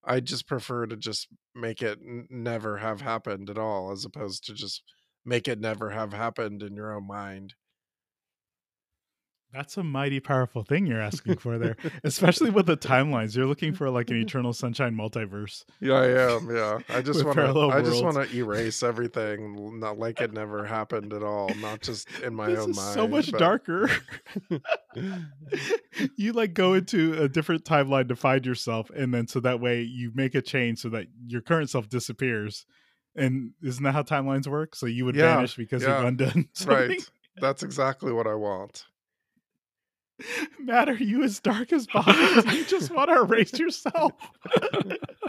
I 0.01 0.21
just 0.21 0.47
prefer 0.47 0.85
to 0.85 0.95
just 0.95 1.27
make 1.53 1.81
it 1.81 1.99
n- 2.01 2.25
never 2.29 2.77
have 2.77 3.01
happened 3.01 3.49
at 3.49 3.57
all 3.57 3.91
as 3.91 4.05
opposed 4.05 4.45
to 4.45 4.53
just 4.53 4.81
make 5.25 5.49
it 5.49 5.59
never 5.59 5.89
have 5.89 6.13
happened 6.13 6.63
in 6.63 6.73
your 6.73 6.93
own 6.95 7.05
mind. 7.05 7.53
That's 9.53 9.77
a 9.77 9.83
mighty 9.83 10.19
powerful 10.19 10.63
thing 10.63 10.85
you're 10.85 11.01
asking 11.01 11.37
for 11.37 11.57
there, 11.57 11.77
especially 12.03 12.49
with 12.49 12.65
the 12.65 12.75
timelines. 12.77 13.35
You're 13.35 13.45
looking 13.45 13.73
for 13.73 13.89
like 13.89 14.09
an 14.09 14.17
eternal 14.17 14.53
sunshine 14.53 14.93
multiverse. 14.93 15.63
Yeah, 15.79 15.93
I 15.93 16.35
am. 16.35 16.53
Yeah, 16.53 16.79
I 16.89 17.01
just 17.01 17.23
want 17.25 17.37
to. 17.37 17.69
I 17.69 17.81
just 17.81 18.03
want 18.03 18.15
to 18.15 18.35
erase 18.35 18.83
everything, 18.83 19.79
not 19.79 19.97
like 19.97 20.19
it 20.21 20.33
never 20.33 20.65
happened 20.65 21.13
at 21.13 21.23
all. 21.23 21.49
Not 21.55 21.81
just 21.81 22.07
in 22.23 22.35
my 22.35 22.47
this 22.47 22.59
own 22.59 22.71
is 22.71 22.77
mind. 22.77 22.93
so 22.93 23.07
much 23.07 23.31
but- 23.31 23.39
darker. 23.39 23.89
you 26.17 26.33
like 26.33 26.53
go 26.53 26.73
into 26.73 27.21
a 27.21 27.29
different 27.29 27.63
timeline 27.63 28.09
to 28.09 28.15
find 28.15 28.45
yourself, 28.45 28.89
and 28.95 29.13
then 29.13 29.27
so 29.27 29.39
that 29.39 29.59
way 29.61 29.81
you 29.81 30.11
make 30.13 30.35
a 30.35 30.41
change 30.41 30.79
so 30.79 30.89
that 30.89 31.07
your 31.25 31.41
current 31.41 31.69
self 31.69 31.89
disappears. 31.89 32.65
And 33.15 33.53
isn't 33.63 33.83
that 33.83 33.93
how 33.93 34.03
timelines 34.03 34.45
work? 34.45 34.75
So 34.75 34.85
you 34.85 35.03
would 35.05 35.15
Yeah, 35.15 35.35
vanish 35.35 35.55
because 35.55 35.81
yeah. 35.81 35.97
you've 35.97 36.07
undone 36.07 36.49
something. 36.53 36.89
Right. 36.89 37.09
That's 37.37 37.63
exactly 37.63 38.11
what 38.11 38.27
I 38.27 38.35
want. 38.35 38.85
Matt, 40.59 40.89
are 40.89 40.93
you 40.93 41.23
as 41.23 41.39
dark 41.39 41.71
as 41.71 41.87
Bobby? 41.87 42.11
Do 42.49 42.55
you 42.57 42.65
just 42.65 42.91
want 42.91 43.09
to 43.09 43.21
erase 43.21 43.57
yourself? 43.57 44.13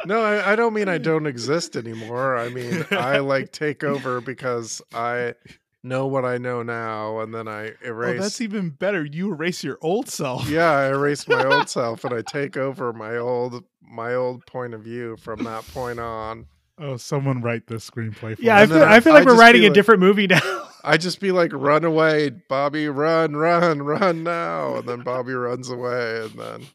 No, 0.07 0.23
I, 0.23 0.53
I 0.53 0.57
don't 0.57 0.73
mean 0.75 0.89
I 0.89 0.99
don't 1.11 1.27
exist 1.27 1.77
anymore. 1.77 2.37
I 2.37 2.49
mean 2.49 2.87
I 2.91 3.19
like 3.19 3.53
take 3.53 3.85
over 3.85 4.21
because 4.21 4.81
I 4.95 5.35
know 5.83 6.07
what 6.07 6.25
I 6.25 6.39
know 6.39 6.63
now, 6.63 7.21
and 7.21 7.35
then 7.35 7.47
I 7.49 7.69
oh, 7.71 7.75
erase. 7.85 8.21
that's 8.21 8.41
even 8.41 8.71
better. 8.71 9.05
You 9.05 9.33
erase 9.33 9.63
your 9.63 9.79
old 9.81 10.09
self. 10.09 10.49
yeah, 10.49 10.71
I 10.71 10.89
erase 10.89 11.29
my 11.29 11.45
old 11.45 11.69
self, 11.69 12.05
and 12.05 12.15
I 12.15 12.23
take 12.23 12.57
over 12.57 12.93
my 12.93 13.17
old 13.17 13.65
my 13.83 14.15
old 14.15 14.45
point 14.47 14.75
of 14.75 14.83
view 14.83 15.17
from 15.17 15.45
that 15.45 15.67
point 15.69 16.01
on. 16.01 16.47
Oh, 16.81 16.97
someone 16.97 17.43
write 17.43 17.67
this 17.67 17.89
screenplay. 17.89 18.37
For 18.37 18.43
me. 18.43 18.47
Yeah, 18.47 18.57
I 18.57 18.63
us. 18.63 18.69
Feel, 18.69 18.79
then 18.79 18.89
I 18.89 19.01
feel 19.01 19.13
like 19.13 19.27
we're 19.27 19.37
writing 19.37 19.63
a 19.63 19.67
like- 19.67 19.75
different 19.75 20.01
movie 20.01 20.27
now. 20.27 20.68
I 20.89 20.97
just 20.97 21.21
be 21.21 21.33
like, 21.33 21.53
"Run 21.53 21.85
away, 21.85 22.31
Bobby! 22.31 22.89
Run, 22.89 23.37
run, 23.37 23.83
run 23.83 24.23
now!" 24.23 24.77
And 24.77 24.89
then 24.89 25.03
Bobby 25.03 25.35
runs 25.35 25.69
away, 25.71 26.23
and 26.23 26.39
then 26.39 26.67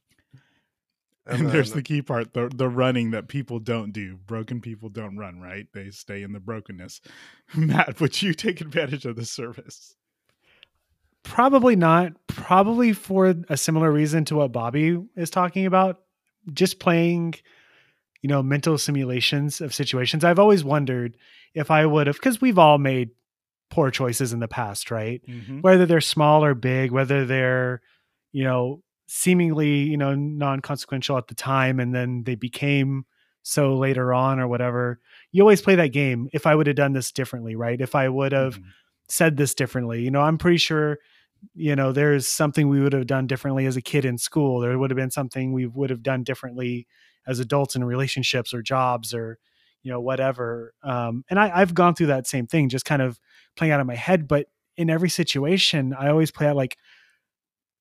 and, 1.26 1.50
there's 1.50 1.70
then- 1.70 1.80
the 1.80 1.84
key 1.84 2.02
part 2.02 2.34
the 2.34 2.50
the 2.54 2.70
running 2.70 3.12
that 3.12 3.28
people 3.28 3.60
don't 3.60 3.92
do 3.92 4.18
broken 4.18 4.60
people 4.62 4.90
don't 4.90 5.16
run 5.18 5.40
right 5.40 5.68
they 5.74 5.90
stay 5.90 6.22
in 6.22 6.34
the 6.34 6.40
brokenness 6.40 7.00
matt 7.56 8.02
would 8.02 8.22
you 8.22 8.34
take 8.34 8.60
advantage 8.60 9.06
of 9.06 9.16
the 9.16 9.24
service 9.24 9.96
Probably 11.24 11.78
not. 11.78 12.12
Probably 12.28 12.92
for 12.92 13.34
a 13.48 13.56
similar 13.56 13.92
reason 13.92 14.26
to 14.26 14.36
what 14.36 14.52
Bobby 14.52 15.02
is 15.16 15.30
talking 15.30 15.66
about. 15.66 16.02
Just 16.52 16.80
playing, 16.80 17.36
you 18.22 18.28
know, 18.28 18.44
mental 18.44 18.78
simulations 18.78 19.62
of 19.62 19.74
situations. 19.74 20.26
I've 20.26 20.38
always 20.38 20.66
wondered 20.66 21.16
if 21.54 21.72
I 21.72 21.86
would 21.86 22.08
have, 22.08 22.18
because 22.18 22.42
we've 22.42 22.60
all 22.60 22.78
made 22.78 23.12
poor 23.74 23.92
choices 23.92 24.34
in 24.34 24.40
the 24.40 24.48
past, 24.48 24.92
right? 24.92 25.22
Whether 25.62 25.86
they're 25.86 26.02
small 26.02 26.44
or 26.44 26.54
big, 26.56 26.92
whether 26.92 27.26
they're, 27.26 27.82
you 28.32 28.44
know, 28.44 28.82
seemingly, 29.08 29.70
you 29.92 29.98
know, 29.98 30.16
non 30.16 30.60
consequential 30.62 31.18
at 31.18 31.28
the 31.28 31.36
time 31.36 31.80
and 31.80 31.94
then 31.94 32.24
they 32.24 32.36
became 32.36 33.06
so 33.44 33.76
later 33.76 34.14
on 34.14 34.40
or 34.40 34.48
whatever. 34.48 35.00
You 35.32 35.42
always 35.44 35.62
play 35.62 35.76
that 35.76 35.90
game. 35.94 36.30
If 36.34 36.46
I 36.48 36.56
would 36.56 36.68
have 36.68 36.76
done 36.78 36.94
this 36.94 37.12
differently, 37.12 37.56
right? 37.56 37.80
If 37.82 37.96
I 37.96 38.08
would 38.10 38.32
have 38.32 38.60
Mhm. 38.60 38.64
said 39.10 39.38
this 39.38 39.54
differently. 39.54 40.02
You 40.04 40.12
know, 40.12 40.22
I'm 40.22 40.38
pretty 40.38 40.58
sure, 40.58 41.00
you 41.54 41.76
know, 41.76 41.92
there's 41.92 42.28
something 42.28 42.70
we 42.70 42.80
would 42.82 42.94
have 42.94 43.08
done 43.08 43.28
differently 43.28 43.66
as 43.66 43.76
a 43.78 43.82
kid 43.82 44.06
in 44.06 44.18
school. 44.18 44.60
There 44.62 44.78
would 44.80 44.92
have 44.92 44.98
been 44.98 45.12
something 45.12 45.52
we 45.54 45.68
would 45.68 45.90
have 45.90 46.04
done 46.04 46.24
differently 46.24 46.88
as 47.28 47.40
adults 47.40 47.76
in 47.76 47.84
relationships 47.84 48.54
or 48.54 48.62
jobs 48.62 49.14
or, 49.14 49.40
you 49.84 49.92
know, 49.92 50.00
whatever. 50.02 50.74
Um, 50.84 51.24
and 51.30 51.40
I, 51.40 51.52
I've 51.62 51.74
gone 51.74 51.96
through 51.96 52.08
that 52.08 52.28
same 52.28 52.48
thing, 52.48 52.70
just 52.70 52.86
kind 52.86 53.02
of 53.02 53.20
playing 53.56 53.74
out 53.74 53.80
of 53.82 53.88
my 53.88 53.96
head. 53.96 54.28
But 54.28 54.48
in 54.78 54.90
every 54.90 55.10
situation, 55.10 55.94
I 55.94 56.10
always 56.10 56.32
play 56.32 56.48
out 56.48 56.56
like 56.56 56.78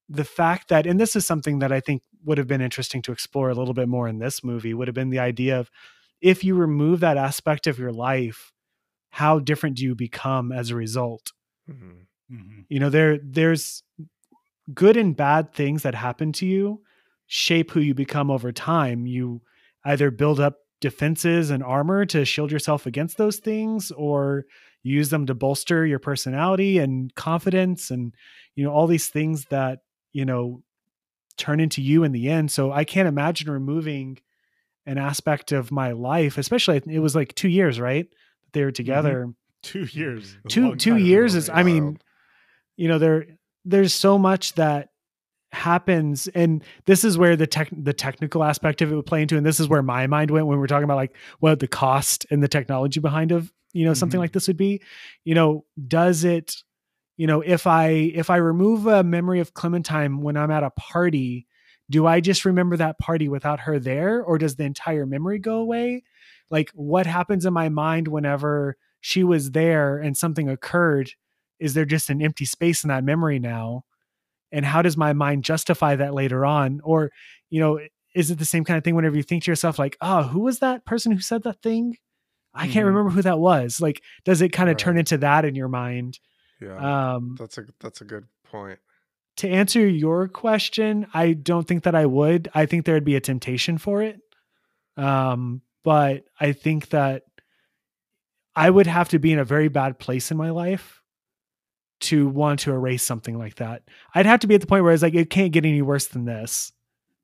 the 0.08 0.24
fact 0.24 0.68
that, 0.68 0.86
and 0.86 1.00
this 1.00 1.16
is 1.16 1.26
something 1.26 1.58
that 1.60 1.72
I 1.72 1.80
think 1.80 2.02
would 2.24 2.38
have 2.38 2.46
been 2.46 2.60
interesting 2.60 3.02
to 3.02 3.12
explore 3.12 3.50
a 3.50 3.54
little 3.54 3.74
bit 3.74 3.88
more 3.88 4.08
in 4.08 4.18
this 4.18 4.44
movie, 4.44 4.74
would 4.74 4.88
have 4.88 4.94
been 4.94 5.10
the 5.10 5.18
idea 5.18 5.58
of 5.58 5.70
if 6.20 6.44
you 6.44 6.54
remove 6.54 7.00
that 7.00 7.16
aspect 7.16 7.66
of 7.66 7.78
your 7.78 7.92
life, 7.92 8.52
how 9.10 9.38
different 9.38 9.76
do 9.78 9.84
you 9.84 9.94
become 9.94 10.52
as 10.52 10.70
a 10.70 10.76
result? 10.76 11.32
Mhm. 11.70 12.06
Mhm. 12.30 12.66
you 12.68 12.80
know 12.80 12.90
there 12.90 13.18
there's 13.22 13.82
good 14.74 14.96
and 14.96 15.16
bad 15.16 15.52
things 15.54 15.82
that 15.84 15.94
happen 15.94 16.32
to 16.32 16.46
you 16.46 16.82
shape 17.26 17.70
who 17.72 17.80
you 17.80 17.94
become 17.94 18.30
over 18.30 18.52
time 18.52 19.06
you 19.06 19.42
either 19.84 20.10
build 20.10 20.40
up 20.40 20.61
defenses 20.82 21.48
and 21.48 21.62
armor 21.62 22.04
to 22.04 22.26
shield 22.26 22.52
yourself 22.52 22.84
against 22.84 23.16
those 23.16 23.38
things 23.38 23.90
or 23.92 24.44
use 24.82 25.08
them 25.08 25.24
to 25.26 25.34
bolster 25.34 25.86
your 25.86 26.00
personality 26.00 26.78
and 26.78 27.14
confidence 27.14 27.90
and 27.90 28.14
you 28.56 28.64
know 28.64 28.72
all 28.72 28.86
these 28.86 29.08
things 29.08 29.46
that 29.46 29.78
you 30.12 30.26
know 30.26 30.62
turn 31.38 31.60
into 31.60 31.80
you 31.80 32.04
in 32.04 32.12
the 32.12 32.28
end. 32.28 32.50
So 32.50 32.70
i 32.72 32.84
can't 32.84 33.08
imagine 33.08 33.48
removing 33.50 34.18
an 34.84 34.98
aspect 34.98 35.52
of 35.52 35.70
my 35.70 35.92
life 35.92 36.36
especially 36.36 36.82
it 36.86 36.98
was 36.98 37.14
like 37.14 37.34
2 37.34 37.48
years 37.48 37.80
right 37.80 38.08
that 38.10 38.52
they 38.52 38.64
were 38.64 38.72
together. 38.72 39.32
Two 39.62 39.84
years 39.84 40.36
two 40.48 40.74
two 40.76 40.96
years 40.96 41.36
is 41.36 41.48
i 41.48 41.62
mean 41.62 41.96
you 42.76 42.88
know 42.88 42.98
there 42.98 43.26
there's 43.64 43.94
so 43.94 44.18
much 44.18 44.54
that 44.54 44.88
happens 45.52 46.28
and 46.28 46.64
this 46.86 47.04
is 47.04 47.18
where 47.18 47.36
the 47.36 47.46
tech 47.46 47.68
the 47.72 47.92
technical 47.92 48.42
aspect 48.42 48.80
of 48.80 48.90
it 48.90 48.96
would 48.96 49.06
play 49.06 49.20
into 49.22 49.36
and 49.36 49.44
this 49.44 49.60
is 49.60 49.68
where 49.68 49.82
my 49.82 50.06
mind 50.06 50.30
went 50.30 50.46
when 50.46 50.58
we're 50.58 50.66
talking 50.66 50.84
about 50.84 50.96
like 50.96 51.14
what 51.40 51.60
the 51.60 51.68
cost 51.68 52.24
and 52.30 52.42
the 52.42 52.48
technology 52.48 53.00
behind 53.00 53.32
of 53.32 53.52
you 53.74 53.84
know 53.84 53.92
something 53.94 54.18
Mhm. 54.18 54.22
like 54.22 54.32
this 54.32 54.48
would 54.48 54.56
be. 54.56 54.80
You 55.24 55.34
know 55.34 55.64
does 55.88 56.24
it 56.24 56.56
you 57.18 57.26
know 57.26 57.42
if 57.42 57.66
i 57.66 57.88
if 57.90 58.30
i 58.30 58.36
remove 58.36 58.86
a 58.86 59.04
memory 59.04 59.40
of 59.40 59.52
clementine 59.52 60.20
when 60.22 60.36
i'm 60.38 60.50
at 60.50 60.62
a 60.62 60.70
party 60.70 61.46
do 61.90 62.06
i 62.06 62.20
just 62.20 62.44
remember 62.46 62.76
that 62.78 62.98
party 62.98 63.28
without 63.28 63.60
her 63.60 63.78
there 63.78 64.22
or 64.22 64.38
does 64.38 64.56
the 64.56 64.64
entire 64.64 65.04
memory 65.04 65.38
go 65.38 65.56
away? 65.58 66.02
Like 66.50 66.70
what 66.74 67.06
happens 67.06 67.44
in 67.44 67.52
my 67.52 67.68
mind 67.68 68.08
whenever 68.08 68.76
she 69.00 69.24
was 69.24 69.50
there 69.50 69.98
and 69.98 70.16
something 70.16 70.48
occurred? 70.48 71.10
Is 71.58 71.74
there 71.74 71.84
just 71.84 72.08
an 72.08 72.22
empty 72.22 72.44
space 72.46 72.82
in 72.84 72.88
that 72.88 73.04
memory 73.04 73.38
now 73.38 73.84
and 74.52 74.64
how 74.64 74.82
does 74.82 74.96
my 74.96 75.12
mind 75.12 75.44
justify 75.44 75.96
that 75.96 76.14
later 76.14 76.44
on? 76.46 76.80
Or 76.84 77.10
you 77.50 77.60
know 77.60 77.80
is 78.14 78.30
it 78.30 78.38
the 78.38 78.44
same 78.44 78.62
kind 78.64 78.76
of 78.78 78.84
thing 78.84 78.94
whenever 78.94 79.16
you 79.16 79.22
think 79.22 79.42
to 79.44 79.50
yourself 79.50 79.78
like 79.78 79.96
oh 80.02 80.22
who 80.24 80.40
was 80.40 80.58
that 80.58 80.84
person 80.84 81.12
who 81.12 81.20
said 81.20 81.42
that 81.44 81.62
thing? 81.62 81.96
I 82.54 82.66
can't 82.68 82.84
Mhm. 82.84 82.88
remember 82.88 83.10
who 83.10 83.22
that 83.22 83.38
was. 83.38 83.80
Like 83.80 84.02
does 84.24 84.42
it 84.42 84.50
kind 84.50 84.68
of 84.70 84.76
turn 84.76 84.98
into 84.98 85.16
that 85.18 85.44
in 85.46 85.54
your 85.54 85.68
mind? 85.68 86.18
Yeah, 86.60 87.14
um 87.14 87.36
that's 87.38 87.56
a 87.58 87.64
that's 87.80 88.00
a 88.02 88.04
good 88.04 88.26
point. 88.44 88.78
to 89.38 89.48
answer 89.48 89.88
your 89.88 90.28
question 90.28 91.06
i 91.14 91.32
don't 91.32 91.66
think 91.66 91.84
that 91.84 91.94
i 91.94 92.04
would. 92.04 92.48
I 92.54 92.66
think 92.66 92.84
there'd 92.84 93.04
be 93.04 93.16
a 93.16 93.20
temptation 93.20 93.78
for 93.78 94.02
it. 94.02 94.20
Um 94.96 95.62
but 95.84 96.24
i 96.38 96.52
think 96.52 96.90
that 96.90 97.22
i 98.54 98.68
would 98.68 98.86
have 98.86 99.08
to 99.08 99.18
be 99.18 99.32
in 99.32 99.38
a 99.38 99.44
very 99.44 99.68
bad 99.68 99.98
place 99.98 100.30
in 100.30 100.36
my 100.36 100.50
life 100.50 101.01
to 102.02 102.28
want 102.28 102.60
to 102.60 102.72
erase 102.72 103.02
something 103.02 103.38
like 103.38 103.56
that 103.56 103.82
i'd 104.14 104.26
have 104.26 104.40
to 104.40 104.46
be 104.46 104.54
at 104.54 104.60
the 104.60 104.66
point 104.66 104.84
where 104.84 104.92
it's 104.92 105.02
like 105.02 105.14
it 105.14 105.30
can't 105.30 105.52
get 105.52 105.64
any 105.64 105.82
worse 105.82 106.08
than 106.08 106.24
this 106.24 106.72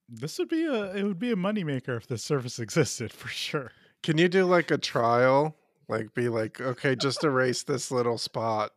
this 0.08 0.38
would 0.38 0.48
be 0.48 0.64
a 0.64 0.94
it 0.94 1.02
would 1.02 1.18
be 1.18 1.32
a 1.32 1.36
moneymaker 1.36 1.96
if 1.96 2.06
this 2.06 2.24
service 2.24 2.58
existed 2.60 3.12
for 3.12 3.28
sure 3.28 3.72
Can 4.02 4.18
you 4.18 4.28
do 4.28 4.44
like 4.44 4.70
a 4.70 4.78
trial? 4.78 5.56
Like 5.88 6.14
be 6.14 6.28
like, 6.28 6.60
okay, 6.60 6.94
just 6.94 7.24
erase 7.24 7.62
this 7.62 7.90
little 7.90 8.18
spot 8.18 8.72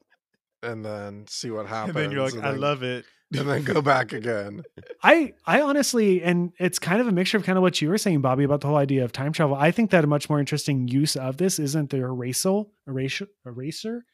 and 0.63 0.83
then 0.85 1.25
see 1.27 1.51
what 1.51 1.67
happens. 1.67 1.95
and 1.95 2.05
then 2.05 2.11
you're 2.11 2.23
like 2.23 2.33
and 2.33 2.45
i 2.45 2.51
love 2.51 2.83
it 2.83 3.05
and 3.33 3.47
then 3.47 3.63
go 3.63 3.81
back 3.81 4.11
again. 4.13 4.63
I 5.03 5.33
I 5.45 5.61
honestly, 5.61 6.21
and 6.21 6.51
it's 6.59 6.79
kind 6.79 6.99
of 6.99 7.07
a 7.07 7.11
mixture 7.11 7.37
of 7.37 7.43
kind 7.43 7.57
of 7.57 7.61
what 7.61 7.81
you 7.81 7.89
were 7.89 7.97
saying, 7.97 8.21
Bobby, 8.21 8.43
about 8.43 8.61
the 8.61 8.67
whole 8.67 8.77
idea 8.77 9.03
of 9.05 9.11
time 9.11 9.31
travel. 9.31 9.55
I 9.55 9.71
think 9.71 9.91
that 9.91 10.03
a 10.03 10.07
much 10.07 10.29
more 10.29 10.39
interesting 10.39 10.87
use 10.87 11.15
of 11.15 11.37
this 11.37 11.59
isn't 11.59 11.91
the 11.91 11.97
erasal, 11.97 12.69
eraser, 12.87 13.27
eraser, 13.45 14.05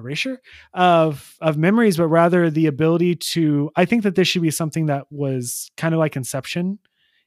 erasure 0.00 0.40
of 0.74 1.36
of 1.40 1.56
memories, 1.56 1.96
but 1.96 2.08
rather 2.08 2.50
the 2.50 2.66
ability 2.66 3.16
to. 3.16 3.70
I 3.76 3.84
think 3.84 4.02
that 4.02 4.14
this 4.14 4.26
should 4.28 4.42
be 4.42 4.50
something 4.50 4.86
that 4.86 5.06
was 5.10 5.70
kind 5.76 5.94
of 5.94 5.98
like 5.98 6.16
Inception. 6.16 6.78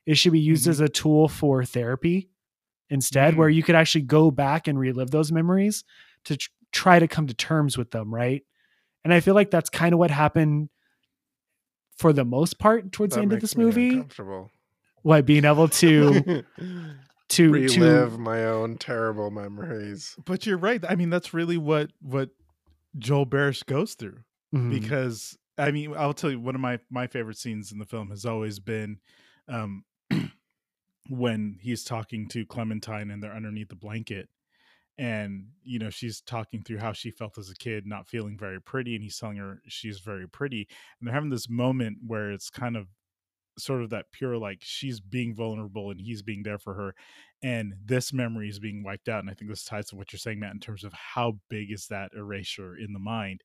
It 0.06 0.15
should 0.15 0.34
be 0.34 0.39
used 0.39 0.65
Mhm. 0.65 0.70
as 0.72 0.80
a 0.82 0.89
tool 0.89 1.27
for 1.27 1.63
therapy 1.63 2.30
instead, 2.89 3.36
where 3.38 3.50
you 3.50 3.63
could 3.63 3.75
actually 3.75 4.01
go 4.01 4.30
back 4.32 4.68
and 4.68 4.77
relive 4.77 5.12
those 5.12 5.32
memories 5.32 5.84
to 6.25 6.38
tr- 6.38 6.50
try 6.72 7.00
to 7.00 7.08
come 7.08 7.27
to 7.27 7.34
terms 7.34 7.77
with 7.77 7.92
them, 7.92 8.13
right? 8.13 8.44
And 9.03 9.13
I 9.13 9.20
feel 9.20 9.34
like 9.36 9.51
that's 9.51 9.70
kind 9.70 9.94
of 9.94 10.00
what 10.00 10.12
happened 10.12 10.70
for 11.98 12.12
the 12.13 12.25
most 12.25 12.60
part 12.60 12.92
towards 12.92 13.12
That 13.13 13.20
the 13.20 13.22
end 13.24 13.34
of 13.34 13.39
this 13.42 13.56
movie 13.56 13.89
uncomfortable. 13.89 14.51
what 15.03 15.25
being 15.25 15.46
able 15.46 15.68
to 15.68 16.44
to 17.30 17.51
relive 17.51 18.12
to 18.13 18.18
my 18.18 18.44
own 18.46 18.77
terrible 18.77 19.30
memories. 19.32 20.15
but 20.25 20.46
you're 20.46 20.58
right 20.58 20.84
i 20.89 20.96
mean 20.96 21.10
that's 21.10 21.34
really 21.34 21.58
what 21.58 21.92
what 22.01 22.30
joel 22.97 23.25
barish 23.25 23.65
goes 23.65 23.95
through 23.95 24.19
Mhm. 24.53 24.69
because 24.69 25.38
I 25.55 25.69
mean, 25.71 25.93
I'll 25.95 26.13
tell 26.15 26.31
you 26.31 26.39
one 26.39 26.55
of 26.55 26.62
my 26.62 26.79
my 26.89 27.05
favorite 27.07 27.38
scenes 27.38 27.71
in 27.71 27.77
the 27.77 27.85
film 27.85 28.09
has 28.09 28.25
always 28.25 28.59
been 28.59 29.00
um 29.47 29.83
when 31.09 31.57
he's 31.62 31.83
talking 31.83 32.27
to 32.29 32.45
Clementine 32.45 33.12
and 33.12 33.21
they're 33.21 33.33
underneath 33.35 33.69
the 33.69 33.75
blanket 33.75 34.29
and 34.97 35.47
you 35.63 35.79
know 35.79 35.89
she's 35.89 36.21
talking 36.21 36.63
through 36.63 36.77
how 36.79 36.93
she 36.93 37.12
felt 37.12 37.38
as 37.38 37.50
a 37.50 37.55
kid 37.55 37.85
not 37.88 38.07
feeling 38.07 38.38
very 38.38 38.62
pretty 38.62 38.95
and 38.95 39.03
he's 39.03 39.17
telling 39.17 39.38
her 39.38 39.62
she's 39.67 40.00
very 40.00 40.27
pretty 40.27 40.67
and 41.00 41.07
they're 41.07 41.13
having 41.15 41.31
this 41.31 41.50
moment 41.50 41.97
where 42.05 42.31
it's 42.31 42.50
kind 42.50 42.77
of 42.77 42.88
sort 43.57 43.81
of 43.81 43.89
that 43.89 44.12
pure 44.12 44.38
like 44.38 44.60
she's 44.62 45.00
being 45.00 45.36
vulnerable 45.36 45.91
and 45.91 46.01
he's 46.01 46.22
being 46.22 46.43
there 46.43 46.57
for 46.57 46.74
her 46.74 46.95
and 47.43 47.74
this 47.86 48.12
memory 48.12 48.50
is 48.50 48.60
being 48.60 48.83
wiped 48.83 49.07
out 49.07 49.19
and 49.19 49.29
i 49.29 49.33
think 49.33 49.50
this 49.50 49.63
ties 49.63 49.88
to 49.88 49.95
what 49.95 50.12
you're 50.12 50.19
saying 50.19 50.39
matt 50.39 50.53
in 50.53 50.60
terms 50.60 50.83
of 50.83 50.93
how 50.93 51.38
big 51.50 51.72
is 51.72 51.88
that 51.88 52.12
erasure 52.15 52.75
in 52.75 52.93
the 52.93 53.00
mind 53.00 53.41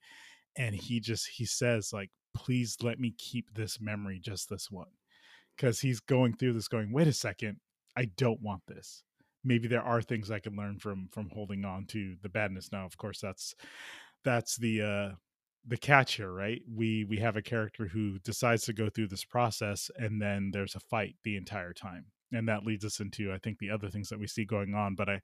and 0.56 0.74
he 0.74 0.98
just 0.98 1.28
he 1.28 1.44
says 1.44 1.92
like 1.92 2.10
please 2.34 2.76
let 2.82 2.98
me 2.98 3.14
keep 3.18 3.52
this 3.54 3.80
memory 3.80 4.18
just 4.18 4.48
this 4.48 4.70
one 4.70 4.88
because 5.56 5.80
he's 5.80 6.00
going 6.00 6.34
through 6.34 6.52
this 6.52 6.68
going 6.68 6.92
wait 6.92 7.06
a 7.06 7.12
second 7.12 7.58
i 7.98 8.04
don't 8.16 8.40
want 8.40 8.62
this. 8.68 9.02
Maybe 9.44 9.68
there 9.68 9.82
are 9.82 10.00
things 10.00 10.30
i 10.30 10.38
can 10.38 10.56
learn 10.56 10.78
from 10.78 11.08
from 11.12 11.28
holding 11.30 11.64
on 11.64 11.86
to 11.86 12.16
the 12.22 12.28
badness. 12.28 12.70
Now 12.72 12.86
of 12.86 12.96
course 12.96 13.20
that's 13.20 13.54
that's 14.24 14.56
the 14.56 14.82
uh 14.82 15.10
the 15.68 15.76
catch 15.76 16.14
here 16.14 16.32
right? 16.32 16.62
We 16.74 17.04
we 17.04 17.18
have 17.18 17.36
a 17.36 17.42
character 17.42 17.86
who 17.86 18.18
decides 18.18 18.64
to 18.64 18.72
go 18.72 18.88
through 18.88 19.08
this 19.08 19.24
process 19.24 19.90
and 19.96 20.20
then 20.20 20.50
there's 20.52 20.74
a 20.74 20.80
fight 20.80 21.16
the 21.22 21.36
entire 21.36 21.72
time 21.72 22.06
and 22.32 22.48
that 22.48 22.64
leads 22.64 22.84
us 22.84 23.00
into 23.00 23.32
i 23.32 23.38
think 23.38 23.58
the 23.58 23.70
other 23.70 23.88
things 23.88 24.08
that 24.08 24.18
we 24.18 24.26
see 24.26 24.44
going 24.44 24.74
on 24.74 24.94
but 24.94 25.08
i 25.08 25.20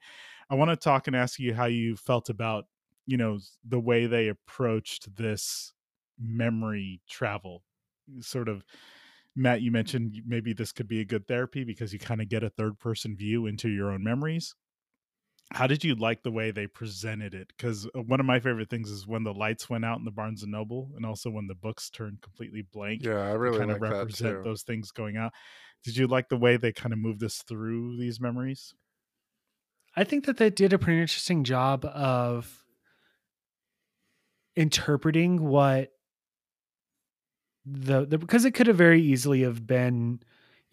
i 0.50 0.54
want 0.54 0.70
to 0.70 0.76
talk 0.76 1.06
and 1.06 1.16
ask 1.16 1.38
you 1.38 1.54
how 1.54 1.66
you 1.66 1.96
felt 1.96 2.30
about 2.30 2.66
you 3.06 3.16
know 3.16 3.38
the 3.68 3.80
way 3.80 4.06
they 4.06 4.28
approached 4.28 5.14
this 5.16 5.72
memory 6.18 7.00
travel 7.08 7.62
sort 8.20 8.48
of 8.48 8.64
matt 9.36 9.62
you 9.62 9.70
mentioned 9.70 10.14
maybe 10.26 10.52
this 10.52 10.72
could 10.72 10.88
be 10.88 11.00
a 11.00 11.04
good 11.04 11.26
therapy 11.26 11.64
because 11.64 11.92
you 11.92 11.98
kind 11.98 12.20
of 12.20 12.28
get 12.28 12.42
a 12.42 12.50
third 12.50 12.78
person 12.78 13.16
view 13.16 13.46
into 13.46 13.68
your 13.68 13.90
own 13.90 14.02
memories 14.02 14.54
how 15.54 15.66
did 15.66 15.84
you 15.84 15.94
like 15.94 16.22
the 16.22 16.32
way 16.32 16.50
they 16.50 16.66
presented 16.66 17.34
it? 17.34 17.48
Because 17.48 17.86
uh, 17.94 18.02
one 18.02 18.20
of 18.20 18.26
my 18.26 18.40
favorite 18.40 18.70
things 18.70 18.90
is 18.90 19.06
when 19.06 19.22
the 19.24 19.32
lights 19.32 19.70
went 19.70 19.84
out 19.84 19.98
in 19.98 20.04
the 20.04 20.10
barnes 20.10 20.42
and 20.42 20.52
noble 20.52 20.92
and 20.96 21.06
also 21.06 21.30
when 21.30 21.46
the 21.46 21.54
books 21.54 21.90
turned 21.90 22.20
completely 22.22 22.62
blank 22.62 23.02
yeah 23.02 23.18
i 23.18 23.32
really 23.32 23.58
kind 23.58 23.70
like 23.70 23.76
of 23.76 23.80
represent 23.80 24.36
that 24.36 24.42
too. 24.42 24.48
those 24.48 24.62
things 24.62 24.90
going 24.90 25.16
out. 25.16 25.32
Did 25.84 25.96
you 25.96 26.06
like 26.06 26.28
the 26.28 26.36
way 26.36 26.56
they 26.56 26.72
kind 26.72 26.92
of 26.92 26.98
moved 26.98 27.22
us 27.22 27.42
through 27.46 27.98
these 27.98 28.20
memories? 28.20 28.74
I 29.96 30.04
think 30.04 30.26
that 30.26 30.36
they 30.38 30.50
did 30.50 30.72
a 30.72 30.78
pretty 30.78 31.00
interesting 31.00 31.44
job 31.44 31.84
of 31.84 32.64
interpreting 34.56 35.42
what 35.42 35.92
the, 37.66 38.04
the 38.04 38.18
because 38.18 38.44
it 38.44 38.52
could 38.52 38.66
have 38.66 38.76
very 38.76 39.00
easily 39.00 39.42
have 39.42 39.66
been 39.66 40.20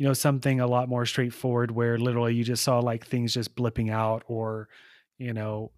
you 0.01 0.07
know 0.07 0.13
something 0.13 0.59
a 0.59 0.65
lot 0.65 0.89
more 0.89 1.05
straightforward 1.05 1.69
where 1.69 1.95
literally 1.95 2.33
you 2.33 2.43
just 2.43 2.63
saw 2.63 2.79
like 2.79 3.05
things 3.05 3.35
just 3.35 3.53
blipping 3.55 3.91
out 3.91 4.23
or 4.25 4.67
you 5.19 5.31
know 5.31 5.71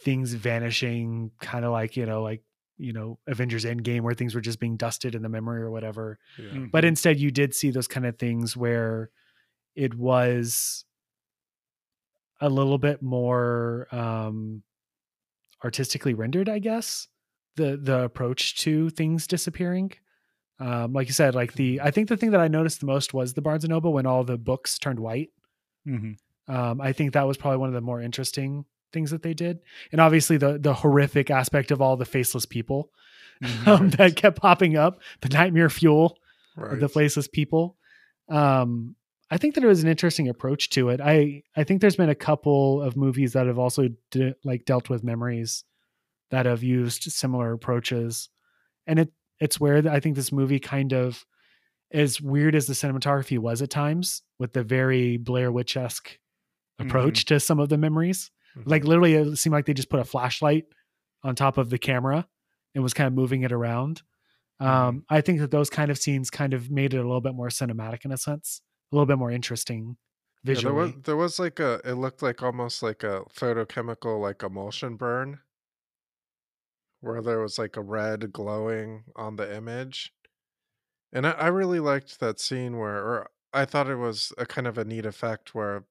things 0.00 0.34
vanishing 0.34 1.30
kind 1.40 1.64
of 1.64 1.70
like 1.70 1.96
you 1.96 2.04
know 2.04 2.20
like 2.20 2.42
you 2.78 2.92
know 2.92 3.16
avengers 3.28 3.64
endgame 3.64 4.00
where 4.00 4.14
things 4.14 4.34
were 4.34 4.40
just 4.40 4.58
being 4.58 4.76
dusted 4.76 5.14
in 5.14 5.22
the 5.22 5.28
memory 5.28 5.62
or 5.62 5.70
whatever 5.70 6.18
Yeah. 6.36 6.66
but 6.72 6.82
Mhm. 6.82 6.88
instead 6.88 7.20
you 7.20 7.30
did 7.30 7.54
see 7.54 7.70
those 7.70 7.86
kind 7.86 8.06
of 8.06 8.18
things 8.18 8.56
where 8.56 9.10
it 9.76 9.94
was 9.94 10.84
a 12.40 12.48
little 12.48 12.78
bit 12.78 13.02
more 13.02 13.86
um 13.92 14.64
artistically 15.64 16.14
rendered 16.14 16.48
i 16.48 16.58
guess 16.58 17.06
the 17.54 17.76
the 17.76 18.00
approach 18.02 18.56
to 18.56 18.90
things 18.90 19.28
disappearing 19.28 19.92
um 20.60 20.92
like 20.92 21.06
you 21.06 21.12
said 21.12 21.34
like 21.34 21.52
the 21.54 21.80
i 21.82 21.90
think 21.90 22.08
the 22.08 22.16
thing 22.16 22.30
that 22.32 22.40
i 22.40 22.48
noticed 22.48 22.80
the 22.80 22.86
most 22.86 23.14
was 23.14 23.34
the 23.34 23.42
barnes 23.42 23.64
and 23.64 23.70
noble 23.70 23.92
when 23.92 24.06
all 24.06 24.24
the 24.24 24.36
books 24.38 24.78
turned 24.78 24.98
white 25.00 25.30
Mhm. 25.86 26.16
um 26.48 26.80
i 26.80 26.92
think 26.92 27.12
that 27.12 27.26
was 27.26 27.36
probably 27.36 27.58
one 27.58 27.68
of 27.68 27.74
the 27.74 27.80
more 27.80 28.00
interesting 28.00 28.64
things 28.92 29.10
that 29.10 29.22
they 29.22 29.34
did 29.34 29.60
and 29.92 30.00
obviously 30.00 30.36
the 30.36 30.58
the 30.58 30.74
horrific 30.74 31.30
aspect 31.30 31.70
of 31.70 31.80
all 31.82 31.96
the 31.96 32.04
faceless 32.04 32.46
people 32.46 32.90
Mhm. 33.42 33.66
um, 33.72 33.90
that 33.90 34.16
kept 34.16 34.40
popping 34.40 34.76
up 34.76 35.00
the 35.20 35.28
nightmare 35.28 35.70
fuel 35.70 36.18
right. 36.56 36.72
of 36.72 36.80
the 36.80 36.88
faceless 36.88 37.28
people. 37.28 37.76
Um, 38.28 38.96
I 39.30 39.36
think 39.36 39.54
that 39.54 39.62
it 39.62 39.66
was 39.68 39.80
an 39.82 39.88
interesting 39.88 40.28
approach 40.28 40.70
to 40.70 40.88
it. 40.88 41.00
I 41.00 41.44
I 41.54 41.62
think 41.62 41.80
there's 41.80 41.94
been 41.94 42.08
a 42.08 42.14
couple 42.16 42.82
of 42.82 42.96
movies 42.96 43.34
that 43.34 43.46
have 43.46 43.56
also 43.58 43.90
de- 44.10 44.34
like 44.44 44.64
dealt 44.64 44.90
with 44.90 45.04
memories 45.04 45.62
that 46.30 46.46
have 46.46 46.64
used 46.64 47.04
similar 47.04 47.52
approaches, 47.52 48.28
and 48.88 48.98
it 48.98 49.12
it's 49.40 49.60
where 49.60 49.86
I 49.88 50.00
think 50.00 50.16
this 50.16 50.32
movie 50.32 50.58
kind 50.58 50.92
of 50.92 51.24
as 51.92 52.20
weird 52.20 52.54
as 52.54 52.66
the 52.66 52.74
cinematography 52.74 53.38
was 53.38 53.62
at 53.62 53.70
times 53.70 54.22
with 54.38 54.52
the 54.52 54.62
very 54.62 55.16
Blair 55.16 55.50
Witch 55.50 55.76
esque 55.76 56.18
approach 56.78 57.24
to 57.26 57.40
some 57.40 57.58
of 57.58 57.68
the 57.70 57.78
memories. 57.78 58.30
Mhm. 58.56 58.62
Like 58.66 58.84
literally, 58.84 59.14
it 59.14 59.36
seemed 59.36 59.52
like 59.54 59.66
they 59.66 59.74
just 59.74 59.90
put 59.90 60.00
a 60.00 60.04
flashlight 60.04 60.64
on 61.24 61.34
top 61.34 61.58
of 61.58 61.70
the 61.70 61.78
camera 61.78 62.26
and 62.74 62.82
was 62.84 62.94
kind 62.94 63.06
of 63.06 63.12
moving 63.14 63.42
it 63.42 63.52
around. 63.52 64.02
Um, 64.60 65.04
I 65.08 65.20
think 65.20 65.38
that 65.40 65.50
those 65.52 65.70
kind 65.70 65.90
of 65.90 65.98
scenes 65.98 66.30
kind 66.30 66.52
of 66.52 66.70
made 66.70 66.92
it 66.92 66.98
a 66.98 67.02
little 67.02 67.20
bit 67.20 67.34
more 67.34 67.48
cinematic 67.48 68.04
in 68.04 68.10
a 68.12 68.16
sense, 68.16 68.60
a 68.92 68.96
little 68.96 69.06
bit 69.06 69.16
more 69.18 69.30
interesting 69.30 69.96
Yeah, 70.42 70.54
there 70.54 70.54
visually. 70.56 70.74
was 70.74 70.92
there 71.04 71.16
was 71.16 71.38
like 71.38 71.60
a 71.60 71.80
it 71.84 71.94
looked 71.94 72.22
like 72.22 72.42
almost 72.42 72.82
like 72.82 73.02
a 73.04 73.22
photochemical 73.32 74.20
like 74.20 74.42
emulsion 74.42 74.96
burn 74.96 75.40
where 77.00 77.22
there 77.22 77.40
was 77.40 77.58
like 77.58 77.76
a 77.76 77.82
red 77.82 78.32
glowing 78.32 79.04
on 79.16 79.36
the 79.36 79.54
image. 79.54 80.12
And 81.12 81.26
I, 81.26 81.30
I 81.32 81.46
really 81.48 81.80
liked 81.80 82.20
that 82.20 82.40
scene 82.40 82.78
where 82.78 82.96
or 82.96 83.30
I 83.52 83.64
thought 83.64 83.88
it 83.88 83.96
was 83.96 84.32
a 84.36 84.46
kind 84.46 84.66
of 84.66 84.78
a 84.78 84.84
neat 84.84 85.06
effect 85.06 85.54
where 85.54 85.84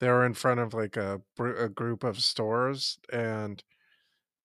they 0.00 0.08
were 0.08 0.24
in 0.24 0.34
front 0.34 0.60
of 0.60 0.74
like 0.74 0.96
a 0.96 1.20
a 1.38 1.68
group 1.68 2.04
of 2.04 2.20
stores 2.20 2.98
and 3.12 3.62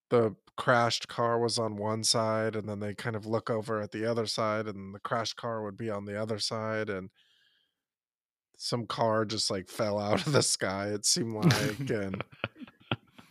the 0.10 0.36
crashed 0.58 1.08
car 1.08 1.40
was 1.40 1.58
on 1.58 1.78
one 1.78 2.04
side 2.04 2.56
and 2.56 2.68
then 2.68 2.80
they 2.80 2.94
kind 2.94 3.16
of 3.16 3.26
look 3.26 3.50
over 3.50 3.82
at 3.82 3.92
the 3.92 4.06
other 4.06 4.26
side 4.26 4.68
and 4.68 4.94
the 4.94 5.00
crashed 5.00 5.38
car 5.38 5.64
would 5.64 5.78
be 5.78 5.90
on 5.90 6.06
the 6.06 6.22
other 6.22 6.38
side 6.38 6.90
and 6.90 7.10
some 8.58 8.86
car 8.86 9.26
just 9.26 9.50
like 9.50 9.68
fell 9.70 9.98
out 10.08 10.26
of 10.26 10.34
the 10.34 10.44
sky 10.44 10.88
it 10.88 11.06
seemed 11.06 11.36
like 11.36 11.90
and 11.90 12.24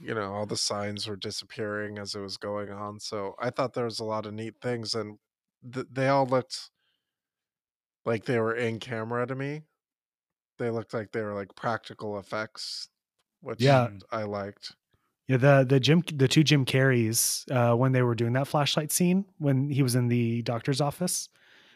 you 0.01 0.15
know 0.15 0.33
all 0.35 0.47
the 0.47 0.57
signs 0.57 1.07
were 1.09 1.17
disappearing 1.17 1.99
as 1.99 2.15
it 2.15 2.21
was 2.21 2.37
going 2.39 2.71
on 2.71 3.01
so 3.01 3.35
i 3.41 3.51
thought 3.51 3.75
there 3.75 3.85
was 3.87 4.01
a 4.01 4.05
lot 4.05 4.27
of 4.27 4.35
neat 4.35 4.55
things 4.63 4.95
and 4.95 5.19
th- 5.73 5.87
they 5.93 6.09
all 6.09 6.27
looked 6.27 6.71
like 8.05 8.25
they 8.25 8.39
were 8.39 8.55
in 8.55 8.79
camera 8.79 9.27
to 9.27 9.35
me 9.35 9.63
they 10.59 10.71
looked 10.71 10.95
like 10.95 11.13
they 11.13 11.23
were 11.23 11.35
like 11.35 11.55
practical 11.57 12.19
effects 12.19 12.89
which 13.41 13.65
Yeah. 13.65 13.91
i 14.11 14.25
liked 14.25 14.77
Yeah, 15.29 15.37
the 15.37 15.65
the 15.69 15.79
Jim 15.81 16.03
the 16.13 16.27
two 16.29 16.43
Jim 16.43 16.65
Carreys 16.65 17.45
uh, 17.51 17.77
when 17.77 17.93
they 17.93 18.03
were 18.03 18.15
doing 18.15 18.33
that 18.33 18.49
flashlight 18.49 18.91
scene 18.91 19.25
when 19.39 19.71
he 19.71 19.83
was 19.83 19.95
in 19.95 20.09
the 20.09 20.43
doctor's 20.43 20.81
office, 20.81 21.29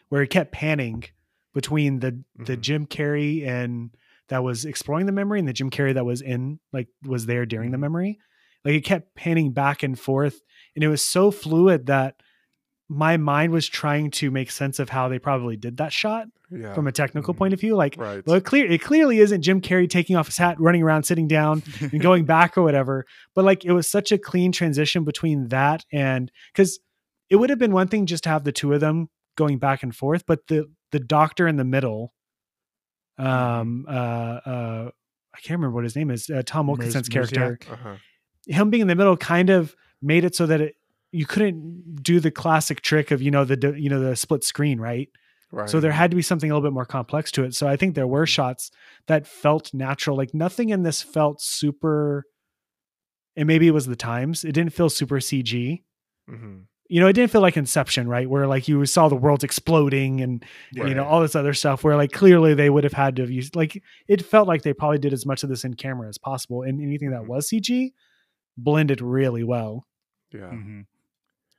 where 0.09 0.21
he 0.21 0.27
kept 0.27 0.51
panning 0.51 1.05
between 1.53 1.99
the 1.99 2.23
the 2.45 2.57
Mhm. 2.57 2.61
Jim 2.61 2.87
Carrey 2.87 3.45
and 3.47 3.95
that 4.29 4.43
was 4.43 4.65
exploring 4.65 5.05
the 5.05 5.11
memory 5.11 5.39
and 5.39 5.47
the 5.47 5.53
Jim 5.53 5.69
Carrey 5.69 5.93
that 5.93 6.05
was 6.05 6.21
in 6.21 6.59
like 6.73 6.87
was 7.03 7.25
there 7.25 7.45
during 7.45 7.71
the 7.71 7.77
Mhm. 7.77 7.81
memory. 7.81 8.19
Like 8.63 8.73
it 8.75 8.81
kept 8.85 9.15
panning 9.15 9.51
back 9.53 9.83
and 9.83 9.97
forth, 9.99 10.41
and 10.75 10.83
it 10.83 10.87
was 10.87 11.01
so 11.03 11.29
fluid 11.31 11.85
that 11.87 12.15
my 12.87 13.17
mind 13.17 13.51
was 13.51 13.67
trying 13.67 14.11
to 14.11 14.29
make 14.29 14.51
sense 14.51 14.77
of 14.79 14.89
how 14.89 15.07
they 15.07 15.17
probably 15.17 15.57
did 15.57 15.77
that 15.77 15.91
shot 15.91 16.27
yeah 16.51 16.71
from 16.75 16.85
a 16.87 16.91
technical 16.91 17.33
Mhm. 17.33 17.37
point 17.37 17.53
of 17.55 17.59
view. 17.59 17.75
Like, 17.75 17.95
right 17.97 18.23
well, 18.25 18.35
it 18.35 18.45
clear 18.45 18.65
it 18.71 18.81
clearly 18.81 19.17
isn't 19.19 19.41
Jim 19.41 19.59
Carrey 19.61 19.89
taking 19.89 20.15
off 20.15 20.27
his 20.27 20.37
hat, 20.37 20.59
running 20.59 20.83
around, 20.83 21.03
sitting 21.03 21.27
down, 21.27 21.63
and 21.79 21.99
going 21.99 22.25
back 22.35 22.57
or 22.57 22.61
whatever. 22.63 23.05
But 23.33 23.45
like 23.45 23.65
it 23.65 23.71
was 23.71 23.89
such 23.89 24.11
a 24.11 24.17
clean 24.19 24.51
transition 24.51 25.03
between 25.03 25.47
that 25.49 25.83
and 25.91 26.31
because 26.53 26.79
it 27.29 27.37
would 27.37 27.49
have 27.49 27.57
been 27.59 27.71
one 27.73 27.87
thing 27.87 28.05
just 28.05 28.23
to 28.25 28.29
have 28.29 28.43
the 28.43 28.51
two 28.51 28.71
of 28.73 28.81
them 28.81 29.09
going 29.35 29.57
back 29.57 29.81
and 29.83 29.95
forth, 29.95 30.23
but 30.27 30.45
the 30.47 30.65
the 30.91 30.99
doctor 30.99 31.47
in 31.47 31.57
the 31.57 31.65
middle, 31.65 32.13
um, 33.17 33.85
uh, 33.87 33.91
uh, 33.91 34.91
I 35.33 35.39
can't 35.39 35.59
remember 35.59 35.75
what 35.75 35.83
his 35.83 35.95
name 35.95 36.11
is, 36.11 36.29
uh, 36.29 36.43
Tom 36.45 36.67
Wilkinson's 36.67 37.09
character, 37.09 37.59
uh-huh. 37.69 37.95
him 38.47 38.69
being 38.69 38.81
in 38.81 38.87
the 38.87 38.95
middle 38.95 39.17
kind 39.17 39.49
of 39.49 39.75
made 40.01 40.23
it 40.25 40.35
so 40.35 40.45
that 40.45 40.61
it 40.61 40.75
you 41.11 41.25
couldn't 41.25 42.03
do 42.03 42.19
the 42.19 42.31
classic 42.31 42.81
trick 42.81 43.11
of 43.11 43.21
you 43.21 43.31
know 43.31 43.45
the 43.45 43.73
you 43.77 43.89
know 43.89 43.99
the 44.01 44.15
split 44.15 44.43
screen 44.43 44.79
right 44.79 45.09
right 45.51 45.69
so 45.69 45.79
there 45.79 45.91
had 45.91 46.11
to 46.11 46.15
be 46.15 46.21
something 46.21 46.51
a 46.51 46.53
little 46.53 46.69
bit 46.69 46.73
more 46.73 46.85
complex 46.85 47.31
to 47.31 47.43
it. 47.43 47.55
So 47.55 47.67
I 47.67 47.77
think 47.77 47.95
there 47.95 48.07
were 48.07 48.25
shots 48.25 48.71
that 49.07 49.25
felt 49.25 49.73
natural. 49.73 50.17
Like 50.17 50.33
nothing 50.33 50.69
in 50.69 50.83
this 50.83 51.01
felt 51.01 51.41
super. 51.41 52.25
And 53.37 53.47
maybe 53.47 53.67
it 53.67 53.71
was 53.71 53.85
the 53.85 53.95
times. 53.95 54.43
It 54.43 54.51
didn't 54.53 54.73
feel 54.73 54.89
super 54.89 55.17
CG. 55.17 55.83
Mhm. 56.29 56.65
You 56.87 56.99
know, 57.01 57.07
it 57.07 57.13
didn't 57.13 57.31
feel 57.31 57.41
like 57.41 57.57
Inception, 57.57 58.07
right? 58.07 58.29
Where 58.29 58.45
like 58.47 58.67
you 58.67 58.85
saw 58.85 59.07
the 59.09 59.15
world 59.15 59.43
exploding 59.43 60.21
and 60.21 60.45
you 60.87 60.93
know 60.95 61.03
all 61.05 61.21
this 61.21 61.35
other 61.35 61.53
stuff. 61.53 61.83
Where 61.83 61.95
like 61.95 62.11
clearly 62.11 62.53
they 62.53 62.69
would 62.69 62.83
have 62.83 62.93
had 62.93 63.15
to 63.15 63.23
have 63.23 63.31
used 63.31 63.55
like 63.55 63.81
it 64.07 64.21
felt 64.23 64.47
like 64.47 64.61
they 64.61 64.73
probably 64.73 64.99
did 64.99 65.11
as 65.13 65.25
much 65.25 65.41
of 65.43 65.49
this 65.49 65.63
in 65.63 65.73
camera 65.73 66.07
as 66.07 66.17
possible. 66.17 66.61
And 66.61 66.79
anything 66.81 67.09
that 67.11 67.21
Mhm. 67.23 67.27
was 67.27 67.49
CG 67.49 67.93
blended 68.57 69.01
really 69.01 69.43
well. 69.43 69.87
yeah 70.31 70.49
hmm 70.49 70.81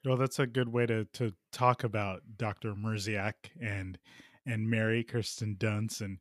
Well, 0.05 0.17
that's 0.17 0.39
a 0.39 0.47
good 0.47 0.69
way 0.69 0.87
to 0.87 1.05
to 1.15 1.33
talk 1.51 1.83
about 1.83 2.23
Dr. 2.37 2.75
Mierzwiak 2.75 3.51
and 3.61 3.99
and 4.47 4.71
Mary 4.71 5.03
Kirsten 5.03 5.57
Dunst 5.57 6.01
and 6.03 6.19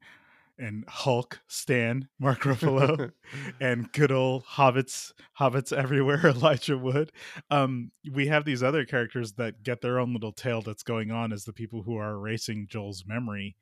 and 0.57 0.85
Hulk 0.87 1.39
Stan 1.47 2.07
Mark 2.19 2.41
Ruffalo 2.41 3.11
and 3.59 3.91
good 3.91 4.11
old 4.11 4.45
hobbits 4.45 5.11
hobbits 5.39 5.73
everywhere 5.73 6.21
Elijah 6.25 6.77
Wood. 6.77 7.11
Um, 7.49 7.91
we 8.11 8.27
have 8.27 8.45
these 8.45 8.63
other 8.63 8.85
characters 8.85 9.33
that 9.33 9.63
get 9.63 9.81
their 9.81 9.99
own 9.99 10.13
little 10.13 10.31
tale 10.31 10.61
that's 10.61 10.83
going 10.83 11.11
on 11.11 11.33
as 11.33 11.43
the 11.43 11.53
people 11.53 11.83
who 11.83 11.97
are 11.97 12.13
erasing 12.13 12.67
Joel's 12.69 13.03
memory, 13.05 13.55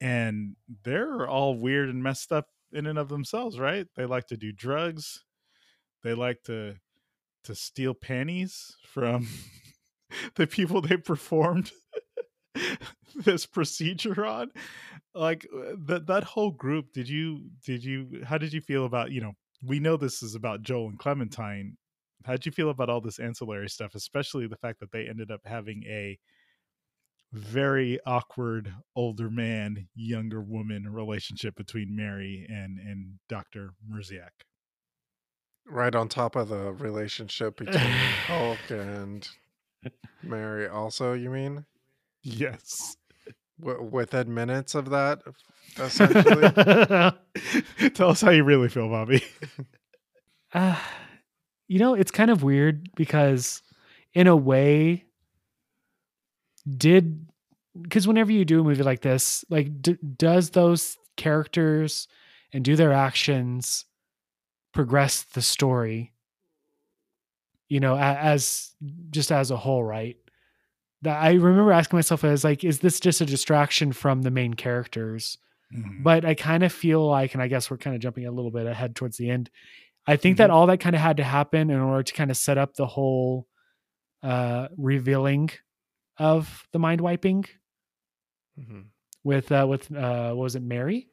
and 0.00 0.56
they're 0.84 1.28
all 1.28 1.58
weird 1.58 1.88
and 1.88 2.02
messed 2.02 2.32
up 2.32 2.46
in 2.72 2.86
and 2.86 2.98
of 2.98 3.08
themselves, 3.08 3.58
right? 3.58 3.86
They 3.96 4.06
like 4.06 4.26
to 4.28 4.36
do 4.36 4.52
drugs. 4.52 5.24
They 6.02 6.14
like 6.14 6.42
to 6.44 6.76
to 7.44 7.54
steal 7.54 7.94
panties 7.94 8.76
from 8.86 9.26
the 10.36 10.46
people 10.46 10.80
they 10.80 10.96
performed 10.96 11.72
this 13.16 13.46
procedure 13.46 14.24
on 14.24 14.50
like 15.14 15.46
uh, 15.54 15.74
that 15.86 16.06
that 16.06 16.24
whole 16.24 16.50
group 16.50 16.92
did 16.92 17.08
you 17.08 17.50
did 17.64 17.84
you 17.84 18.22
how 18.24 18.38
did 18.38 18.52
you 18.52 18.60
feel 18.60 18.86
about 18.86 19.10
you 19.10 19.20
know 19.20 19.32
we 19.62 19.78
know 19.78 19.96
this 19.96 20.22
is 20.22 20.34
about 20.34 20.62
joel 20.62 20.88
and 20.88 20.98
clementine. 20.98 21.76
How 22.24 22.32
did 22.32 22.46
you 22.46 22.52
feel 22.52 22.70
about 22.70 22.88
all 22.88 23.00
this 23.00 23.18
ancillary 23.18 23.68
stuff 23.68 23.94
especially 23.94 24.46
the 24.46 24.56
fact 24.56 24.80
that 24.80 24.92
they 24.92 25.08
ended 25.08 25.30
up 25.30 25.40
having 25.44 25.84
a 25.86 26.18
very 27.32 27.98
awkward 28.06 28.72
older 28.94 29.30
man 29.30 29.88
younger 29.94 30.40
woman 30.40 30.92
relationship 30.92 31.56
between 31.56 31.96
mary 31.96 32.46
and 32.48 32.78
and 32.78 33.18
dr 33.28 33.70
Mierzwiak. 33.90 34.44
right 35.66 35.94
on 35.94 36.08
top 36.08 36.36
of 36.36 36.48
the 36.48 36.72
relationship 36.72 37.56
between 37.56 37.76
hulk 38.26 38.58
and 38.70 39.28
mary 40.22 40.68
also 40.68 41.14
you 41.14 41.30
mean? 41.30 41.64
Yes 42.22 42.96
w- 43.64 43.82
within 43.82 44.34
minutes 44.34 44.74
of 44.74 44.90
that 44.90 45.22
essentially? 45.78 46.42
Tell 47.94 48.10
us 48.10 48.20
how 48.20 48.30
you 48.30 48.44
really 48.44 48.68
feel 48.68 48.88
bobby. 48.88 49.22
Uh, 50.52 50.76
you 51.68 51.78
know 51.78 51.94
it's 51.94 52.10
kind 52.10 52.30
of 52.30 52.42
weird 52.42 52.90
because 52.94 53.62
in 54.12 54.26
a 54.26 54.36
way 54.36 55.06
did 56.68 57.26
because 57.80 58.06
whenever 58.06 58.30
you 58.30 58.44
do 58.44 58.60
a 58.60 58.64
movie 58.64 58.82
like 58.82 59.00
this 59.00 59.44
like 59.48 59.80
d- 59.80 59.96
does 60.16 60.50
those 60.50 60.98
characters 61.16 62.08
and 62.52 62.64
do 62.64 62.76
their 62.76 62.92
actions 62.92 63.86
progress 64.74 65.22
the 65.22 65.40
story 65.40 66.12
you 67.68 67.80
know 67.80 67.96
as 67.96 68.74
just 69.10 69.32
as 69.32 69.50
a 69.50 69.56
whole 69.56 69.82
right 69.82 70.18
that 71.02 71.20
i 71.22 71.32
remember 71.32 71.72
asking 71.72 71.96
myself 71.96 72.24
as 72.24 72.44
like 72.44 72.64
is 72.64 72.80
this 72.80 72.98
just 73.00 73.20
a 73.20 73.26
distraction 73.26 73.92
from 73.92 74.22
the 74.22 74.30
main 74.30 74.54
characters 74.54 75.38
Mhm. 75.74 76.02
but 76.02 76.24
i 76.24 76.34
kind 76.34 76.62
of 76.62 76.72
feel 76.72 77.06
like 77.06 77.32
and 77.34 77.42
i 77.42 77.48
guess 77.48 77.70
we're 77.70 77.78
kind 77.78 77.96
of 77.96 78.02
jumping 78.02 78.26
a 78.26 78.30
little 78.30 78.50
bit 78.50 78.66
ahead 78.66 78.94
towards 78.94 79.16
the 79.16 79.30
end 79.30 79.48
i 80.06 80.16
think 80.16 80.34
Mm-hmm. 80.36 80.42
that 80.42 80.50
all 80.50 80.66
that 80.66 80.78
kind 80.80 80.94
of 80.94 81.00
had 81.00 81.16
to 81.16 81.24
happen 81.24 81.70
in 81.70 81.78
order 81.80 82.02
to 82.02 82.12
kind 82.12 82.30
of 82.30 82.36
set 82.36 82.58
up 82.58 82.74
the 82.74 82.86
whole 82.86 83.46
uh 84.22 84.68
revealing 84.76 85.50
of 86.18 86.66
the 86.72 86.78
mind 86.78 87.00
wiping 87.00 87.44
Mhm. 88.60 88.84
with 89.24 89.50
uh 89.50 89.66
with 89.68 89.90
uh 89.94 90.28
what 90.34 90.42
was 90.44 90.56
it 90.56 90.62
mary 90.62 91.08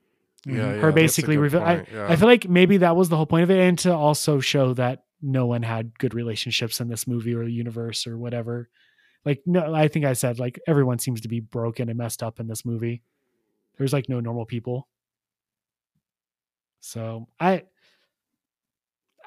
yeah, 0.46 0.54
Mhm. 0.54 0.58
yeah, 0.58 0.72
her 0.82 0.82
that's 0.92 0.96
basically 0.96 1.38
reveal 1.38 1.62
I, 1.62 1.86
yeah. 1.92 2.08
I 2.10 2.16
feel 2.16 2.28
like 2.28 2.48
maybe 2.50 2.78
that 2.78 2.96
was 2.96 3.10
the 3.10 3.16
whole 3.18 3.26
point 3.26 3.44
of 3.44 3.52
it 3.52 3.60
and 3.60 3.78
to 3.80 3.94
also 3.94 4.40
show 4.40 4.74
that 4.76 5.04
no 5.22 5.46
one 5.46 5.64
had 5.64 5.98
good 6.00 6.14
relationships 6.14 6.80
in 6.80 6.88
this 6.90 7.08
movie 7.08 7.34
or 7.34 7.44
universe 7.44 8.06
or 8.08 8.18
whatever 8.18 8.70
like 9.26 9.42
no 9.46 9.74
i 9.74 9.88
think 9.88 10.06
i 10.06 10.14
said 10.14 10.40
like 10.40 10.60
everyone 10.68 11.00
seems 11.00 11.22
to 11.22 11.28
be 11.28 11.40
broken 11.40 11.90
and 11.90 11.98
messed 11.98 12.24
up 12.24 12.40
in 12.40 12.48
this 12.48 12.66
movie 12.66 13.02
there's 13.78 13.94
like 13.94 14.10
no 14.10 14.20
normal 14.20 14.46
people 14.46 14.88
so 16.80 17.28
i 17.40 17.64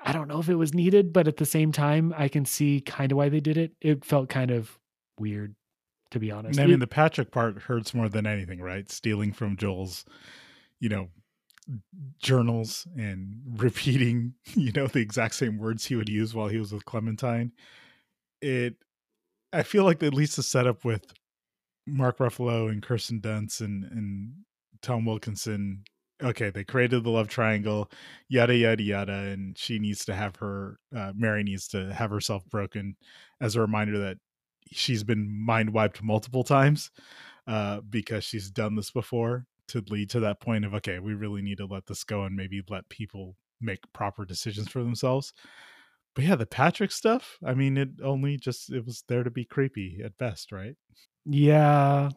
i 0.04 0.12
don't 0.12 0.28
know 0.28 0.38
if 0.38 0.48
it 0.48 0.54
was 0.54 0.74
needed 0.74 1.12
but 1.12 1.28
at 1.28 1.36
the 1.36 1.46
same 1.46 1.72
time 1.72 2.14
i 2.16 2.28
can 2.28 2.44
see 2.44 2.80
kind 2.80 3.12
of 3.12 3.18
why 3.18 3.28
they 3.28 3.40
did 3.40 3.56
it 3.56 3.72
it 3.80 4.04
felt 4.04 4.28
kind 4.28 4.50
of 4.50 4.78
weird 5.18 5.54
to 6.12 6.20
be 6.20 6.30
honest 6.30 6.60
I 6.60 6.66
mean, 6.66 6.78
the 6.78 6.86
Patrick 6.86 7.30
part 7.30 7.58
hurts 7.62 7.92
more 7.92 8.08
than 8.08 8.26
anything, 8.26 8.60
right? 8.60 8.90
Stealing 8.90 9.32
from 9.32 9.56
Joel's, 9.56 10.04
you 10.78 10.88
know, 10.88 11.08
journals 12.20 12.86
and 12.96 13.40
repeating, 13.56 14.34
you 14.54 14.72
know, 14.72 14.86
the 14.86 15.00
exact 15.00 15.34
same 15.34 15.58
words 15.58 15.84
he 15.84 15.96
would 15.96 16.08
use 16.08 16.34
while 16.34 16.48
he 16.48 16.58
was 16.58 16.72
with 16.72 16.84
Clementine. 16.84 17.52
It, 18.40 18.76
I 19.52 19.62
feel 19.62 19.84
like 19.84 20.02
at 20.02 20.14
least 20.14 20.36
the 20.36 20.42
setup 20.42 20.84
with 20.84 21.12
Mark 21.86 22.18
Ruffalo 22.18 22.70
and 22.70 22.82
Kirsten 22.82 23.20
Dunst 23.20 23.60
and 23.60 23.84
and 23.84 24.32
Tom 24.82 25.04
Wilkinson. 25.04 25.84
Okay, 26.22 26.50
they 26.50 26.62
created 26.64 27.02
the 27.02 27.10
love 27.10 27.28
triangle, 27.28 27.90
yada 28.28 28.54
yada 28.54 28.82
yada, 28.82 29.12
and 29.12 29.58
she 29.58 29.78
needs 29.78 30.04
to 30.04 30.14
have 30.14 30.36
her. 30.36 30.78
Uh, 30.96 31.12
Mary 31.14 31.42
needs 31.42 31.66
to 31.68 31.92
have 31.92 32.10
herself 32.10 32.44
broken 32.48 32.96
as 33.40 33.56
a 33.56 33.60
reminder 33.60 33.98
that 33.98 34.18
she's 34.70 35.02
been 35.02 35.28
mind 35.44 35.72
wiped 35.72 36.02
multiple 36.02 36.44
times 36.44 36.90
uh, 37.46 37.80
because 37.88 38.24
she's 38.24 38.50
done 38.50 38.76
this 38.76 38.90
before 38.90 39.46
to 39.68 39.82
lead 39.88 40.10
to 40.10 40.20
that 40.20 40.40
point 40.40 40.64
of 40.64 40.74
okay, 40.74 40.98
we 40.98 41.14
really 41.14 41.42
need 41.42 41.58
to 41.58 41.66
let 41.66 41.86
this 41.86 42.04
go 42.04 42.22
and 42.24 42.36
maybe 42.36 42.62
let 42.68 42.88
people 42.88 43.36
make 43.60 43.80
proper 43.92 44.24
decisions 44.24 44.68
for 44.68 44.82
themselves. 44.82 45.32
But 46.14 46.24
yeah, 46.24 46.36
the 46.36 46.46
Patrick 46.46 46.92
stuff. 46.92 47.38
I 47.44 47.54
mean, 47.54 47.76
it 47.78 47.88
only 48.02 48.36
just 48.36 48.70
it 48.70 48.84
was 48.84 49.04
there 49.08 49.22
to 49.22 49.30
be 49.30 49.44
creepy 49.44 50.00
at 50.04 50.18
best, 50.18 50.52
right? 50.52 50.76
Yeah, 51.24 52.10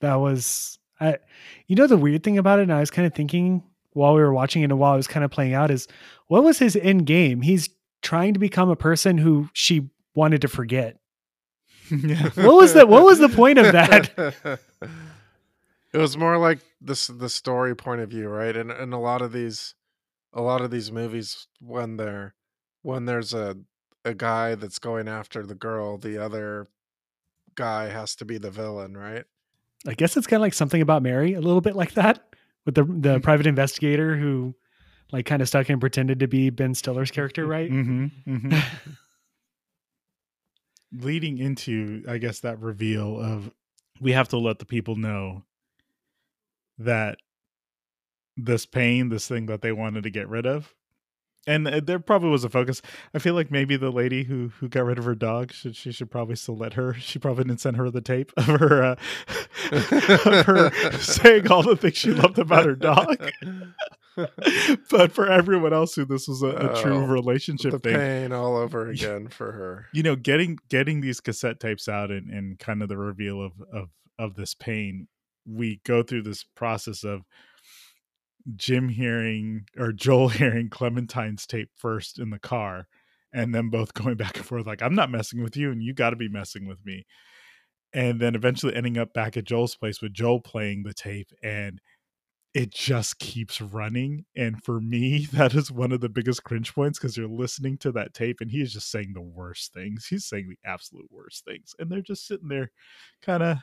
that 0.00 0.16
was 0.16 0.78
I 1.00 1.18
you 1.66 1.76
know 1.76 1.86
the 1.86 1.96
weird 1.96 2.22
thing 2.22 2.38
about 2.38 2.60
it, 2.60 2.62
and 2.62 2.72
I 2.72 2.80
was 2.80 2.90
kind 2.90 3.06
of 3.06 3.14
thinking 3.14 3.62
while 3.92 4.14
we 4.14 4.22
were 4.22 4.32
watching 4.32 4.62
it 4.62 4.66
and 4.70 4.78
while 4.78 4.92
I 4.92 4.96
was 4.96 5.06
kind 5.06 5.24
of 5.24 5.30
playing 5.30 5.54
out 5.54 5.70
is 5.70 5.86
what 6.28 6.44
was 6.44 6.58
his 6.58 6.76
end 6.76 7.06
game? 7.06 7.42
He's 7.42 7.68
trying 8.00 8.34
to 8.34 8.40
become 8.40 8.70
a 8.70 8.76
person 8.76 9.18
who 9.18 9.48
she 9.52 9.90
wanted 10.14 10.40
to 10.42 10.48
forget. 10.48 10.98
yeah. 11.90 12.30
What 12.34 12.56
was 12.56 12.74
the 12.74 12.86
what 12.86 13.04
was 13.04 13.18
the 13.18 13.28
point 13.28 13.58
of 13.58 13.72
that? 13.72 14.12
it 15.92 15.98
was 15.98 16.16
more 16.16 16.38
like 16.38 16.60
this 16.80 17.08
the 17.08 17.28
story 17.28 17.74
point 17.74 18.00
of 18.00 18.10
view, 18.10 18.28
right? 18.28 18.56
And 18.56 18.70
and 18.70 18.94
a 18.94 18.98
lot 18.98 19.22
of 19.22 19.32
these 19.32 19.74
a 20.32 20.40
lot 20.40 20.60
of 20.60 20.70
these 20.70 20.90
movies 20.90 21.46
when 21.60 21.96
they're 21.96 22.34
when 22.82 23.06
there's 23.06 23.32
a 23.32 23.56
a 24.04 24.14
guy 24.14 24.56
that's 24.56 24.78
going 24.78 25.08
after 25.08 25.46
the 25.46 25.54
girl, 25.54 25.96
the 25.96 26.18
other 26.18 26.66
guy 27.54 27.88
has 27.88 28.16
to 28.16 28.24
be 28.24 28.38
the 28.38 28.50
villain, 28.50 28.96
right? 28.96 29.24
I 29.86 29.94
guess 29.94 30.16
it's 30.16 30.26
kind 30.26 30.40
of 30.40 30.42
like 30.42 30.54
something 30.54 30.82
about 30.82 31.02
Mary, 31.02 31.34
a 31.34 31.40
little 31.40 31.60
bit 31.60 31.76
like 31.76 31.94
that, 31.94 32.34
with 32.64 32.74
the 32.74 32.84
the 32.84 33.20
private 33.20 33.46
investigator 33.46 34.16
who 34.16 34.54
like 35.12 35.26
kind 35.26 35.42
of 35.42 35.48
stuck 35.48 35.68
and 35.68 35.80
pretended 35.80 36.20
to 36.20 36.26
be 36.28 36.50
Ben 36.50 36.74
Stiller's 36.74 37.10
character, 37.10 37.46
right? 37.46 37.68
hmm 37.70 38.06
hmm 38.24 38.54
Leading 40.92 41.38
into, 41.38 42.04
I 42.06 42.18
guess, 42.18 42.40
that 42.40 42.60
reveal 42.60 43.18
of 43.18 43.50
we 44.00 44.12
have 44.12 44.28
to 44.28 44.38
let 44.38 44.58
the 44.58 44.66
people 44.66 44.96
know 44.96 45.44
that 46.78 47.16
this 48.36 48.66
pain, 48.66 49.08
this 49.08 49.26
thing 49.26 49.46
that 49.46 49.62
they 49.62 49.72
wanted 49.72 50.02
to 50.04 50.10
get 50.10 50.28
rid 50.28 50.46
of, 50.46 50.74
and 51.46 51.66
uh, 51.68 51.80
there 51.82 51.98
probably 51.98 52.30
was 52.30 52.44
a 52.44 52.48
focus. 52.48 52.80
I 53.14 53.18
feel 53.18 53.34
like 53.34 53.50
maybe 53.50 53.76
the 53.76 53.90
lady 53.90 54.24
who 54.24 54.48
who 54.60 54.68
got 54.68 54.84
rid 54.84 54.98
of 54.98 55.04
her 55.04 55.14
dog 55.14 55.52
should 55.52 55.76
she 55.76 55.92
should 55.92 56.10
probably 56.10 56.36
still 56.36 56.56
let 56.56 56.74
her. 56.74 56.94
She 56.94 57.18
probably 57.18 57.44
didn't 57.44 57.60
send 57.60 57.76
her 57.76 57.90
the 57.90 58.00
tape 58.00 58.32
of 58.36 58.44
her 58.46 58.82
uh, 58.82 58.96
of 59.72 60.46
her 60.46 60.70
saying 60.98 61.48
all 61.50 61.62
the 61.62 61.76
things 61.76 61.96
she 61.96 62.12
loved 62.12 62.38
about 62.38 62.66
her 62.66 62.74
dog. 62.76 63.30
but 64.90 65.10
for 65.12 65.26
everyone 65.30 65.72
else 65.72 65.94
who 65.94 66.04
this 66.04 66.28
was 66.28 66.42
a, 66.42 66.48
a 66.48 66.82
true 66.82 66.96
Oh, 66.96 67.06
relationship 67.06 67.70
the 67.72 67.78
thing, 67.78 67.96
pain 67.96 68.32
all 68.32 68.56
over 68.56 68.88
again 68.90 69.28
for 69.28 69.52
her. 69.52 69.86
you 69.94 70.02
know 70.02 70.14
getting 70.16 70.58
getting 70.68 71.00
these 71.00 71.20
cassette 71.20 71.58
tapes 71.60 71.88
out 71.88 72.10
and, 72.10 72.28
and 72.30 72.58
kind 72.58 72.82
of 72.82 72.88
the 72.90 72.98
reveal 72.98 73.40
of 73.42 73.52
of 73.72 73.88
of 74.18 74.34
this 74.34 74.54
pain 74.54 75.08
we 75.46 75.80
go 75.84 76.02
through 76.02 76.22
this 76.22 76.44
process 76.54 77.04
of 77.04 77.22
jim 78.56 78.88
hearing 78.88 79.64
or 79.78 79.92
joel 79.92 80.28
hearing 80.30 80.68
clementine's 80.68 81.46
tape 81.46 81.70
first 81.76 82.18
in 82.18 82.30
the 82.30 82.38
car 82.38 82.86
and 83.32 83.54
then 83.54 83.68
both 83.68 83.94
going 83.94 84.16
back 84.16 84.36
and 84.36 84.46
forth 84.46 84.66
like 84.66 84.82
i'm 84.82 84.94
not 84.94 85.10
messing 85.10 85.42
with 85.42 85.56
you 85.56 85.70
and 85.70 85.82
you 85.82 85.94
got 85.94 86.10
to 86.10 86.16
be 86.16 86.28
messing 86.28 86.66
with 86.66 86.84
me 86.84 87.04
and 87.94 88.20
then 88.20 88.34
eventually 88.34 88.74
ending 88.74 88.98
up 88.98 89.12
back 89.12 89.36
at 89.36 89.44
joel's 89.44 89.76
place 89.76 90.00
with 90.00 90.12
joel 90.12 90.40
playing 90.40 90.82
the 90.82 90.94
tape 90.94 91.30
and 91.42 91.80
it 92.54 92.70
just 92.70 93.18
keeps 93.18 93.60
running. 93.60 94.24
And 94.36 94.62
for 94.62 94.80
me, 94.80 95.26
that 95.32 95.54
is 95.54 95.70
one 95.70 95.92
of 95.92 96.00
the 96.00 96.08
biggest 96.08 96.44
cringe 96.44 96.74
points 96.74 96.98
because 96.98 97.16
you're 97.16 97.28
listening 97.28 97.78
to 97.78 97.92
that 97.92 98.14
tape 98.14 98.38
and 98.40 98.50
he 98.50 98.60
is 98.60 98.72
just 98.72 98.90
saying 98.90 99.12
the 99.14 99.22
worst 99.22 99.72
things. 99.72 100.06
He's 100.06 100.26
saying 100.26 100.48
the 100.48 100.68
absolute 100.68 101.08
worst 101.10 101.44
things. 101.44 101.74
And 101.78 101.90
they're 101.90 102.02
just 102.02 102.26
sitting 102.26 102.48
there 102.48 102.70
kind 103.22 103.42
of, 103.42 103.58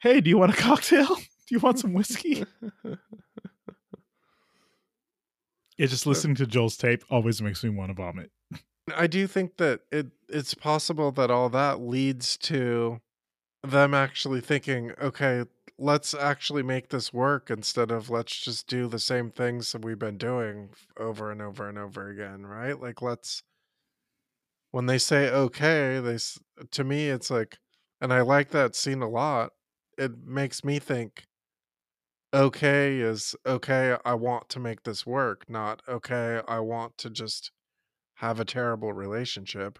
hey, 0.00 0.20
do 0.20 0.30
you 0.30 0.38
want 0.38 0.52
a 0.52 0.56
cocktail? 0.56 1.06
Do 1.06 1.54
you 1.54 1.60
want 1.60 1.78
some 1.78 1.92
whiskey? 1.92 2.44
It 5.78 5.88
just 5.88 6.06
listening 6.06 6.36
to 6.36 6.46
Joel's 6.46 6.76
tape 6.76 7.04
always 7.10 7.42
makes 7.42 7.62
me 7.62 7.70
want 7.70 7.90
to 7.90 7.94
vomit. 7.94 8.30
I 8.94 9.06
do 9.06 9.26
think 9.26 9.56
that 9.56 9.80
it 9.90 10.08
it's 10.28 10.54
possible 10.54 11.10
that 11.12 11.30
all 11.30 11.48
that 11.50 11.80
leads 11.80 12.36
to 12.38 13.00
them 13.62 13.94
actually 13.94 14.40
thinking, 14.40 14.92
okay, 15.00 15.44
let's 15.78 16.14
actually 16.14 16.62
make 16.62 16.88
this 16.88 17.12
work 17.12 17.50
instead 17.50 17.90
of 17.90 18.08
let's 18.08 18.38
just 18.38 18.66
do 18.66 18.86
the 18.86 18.98
same 18.98 19.30
things 19.30 19.72
that 19.72 19.84
we've 19.84 19.98
been 19.98 20.16
doing 20.16 20.70
over 20.98 21.30
and 21.30 21.42
over 21.42 21.68
and 21.68 21.78
over 21.78 22.08
again, 22.08 22.46
right? 22.46 22.80
Like 22.80 23.02
let's 23.02 23.42
when 24.70 24.86
they 24.86 24.98
say 24.98 25.28
okay, 25.30 26.00
they 26.00 26.18
to 26.70 26.84
me 26.84 27.08
it's 27.08 27.30
like 27.30 27.58
and 28.00 28.12
I 28.12 28.22
like 28.22 28.50
that 28.50 28.74
scene 28.74 29.02
a 29.02 29.08
lot. 29.08 29.52
It 29.98 30.12
makes 30.24 30.64
me 30.64 30.78
think 30.78 31.24
okay 32.36 32.98
is 33.00 33.34
okay, 33.46 33.96
I 34.04 34.14
want 34.14 34.48
to 34.50 34.60
make 34.60 34.82
this 34.84 35.06
work, 35.06 35.48
not 35.48 35.82
okay, 35.88 36.40
I 36.46 36.60
want 36.60 36.98
to 36.98 37.10
just 37.10 37.50
have 38.16 38.38
a 38.38 38.44
terrible 38.44 38.92
relationship. 38.92 39.78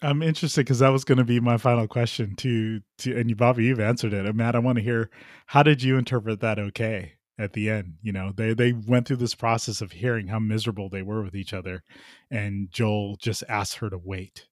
I'm 0.00 0.22
interested 0.22 0.60
because 0.60 0.78
that 0.78 0.90
was 0.90 1.04
going 1.04 1.18
to 1.18 1.24
be 1.24 1.40
my 1.40 1.56
final 1.56 1.88
question 1.88 2.36
to 2.36 2.80
to 2.98 3.18
and 3.18 3.28
you, 3.28 3.36
Bobby, 3.36 3.64
you've 3.64 3.80
answered 3.80 4.12
it. 4.12 4.26
And 4.26 4.36
Matt, 4.36 4.54
I 4.54 4.60
want 4.60 4.76
to 4.76 4.84
hear 4.84 5.10
how 5.46 5.62
did 5.62 5.82
you 5.82 5.96
interpret 5.96 6.40
that? 6.40 6.58
Okay, 6.58 7.14
at 7.38 7.54
the 7.54 7.70
end, 7.70 7.94
you 8.02 8.12
know, 8.12 8.32
they 8.36 8.54
they 8.54 8.72
went 8.72 9.08
through 9.08 9.16
this 9.16 9.34
process 9.34 9.80
of 9.80 9.92
hearing 9.92 10.28
how 10.28 10.38
miserable 10.38 10.88
they 10.88 11.02
were 11.02 11.22
with 11.22 11.34
each 11.34 11.52
other, 11.52 11.82
and 12.30 12.70
Joel 12.70 13.16
just 13.16 13.42
asked 13.48 13.76
her 13.76 13.90
to 13.90 13.98
wait, 13.98 14.46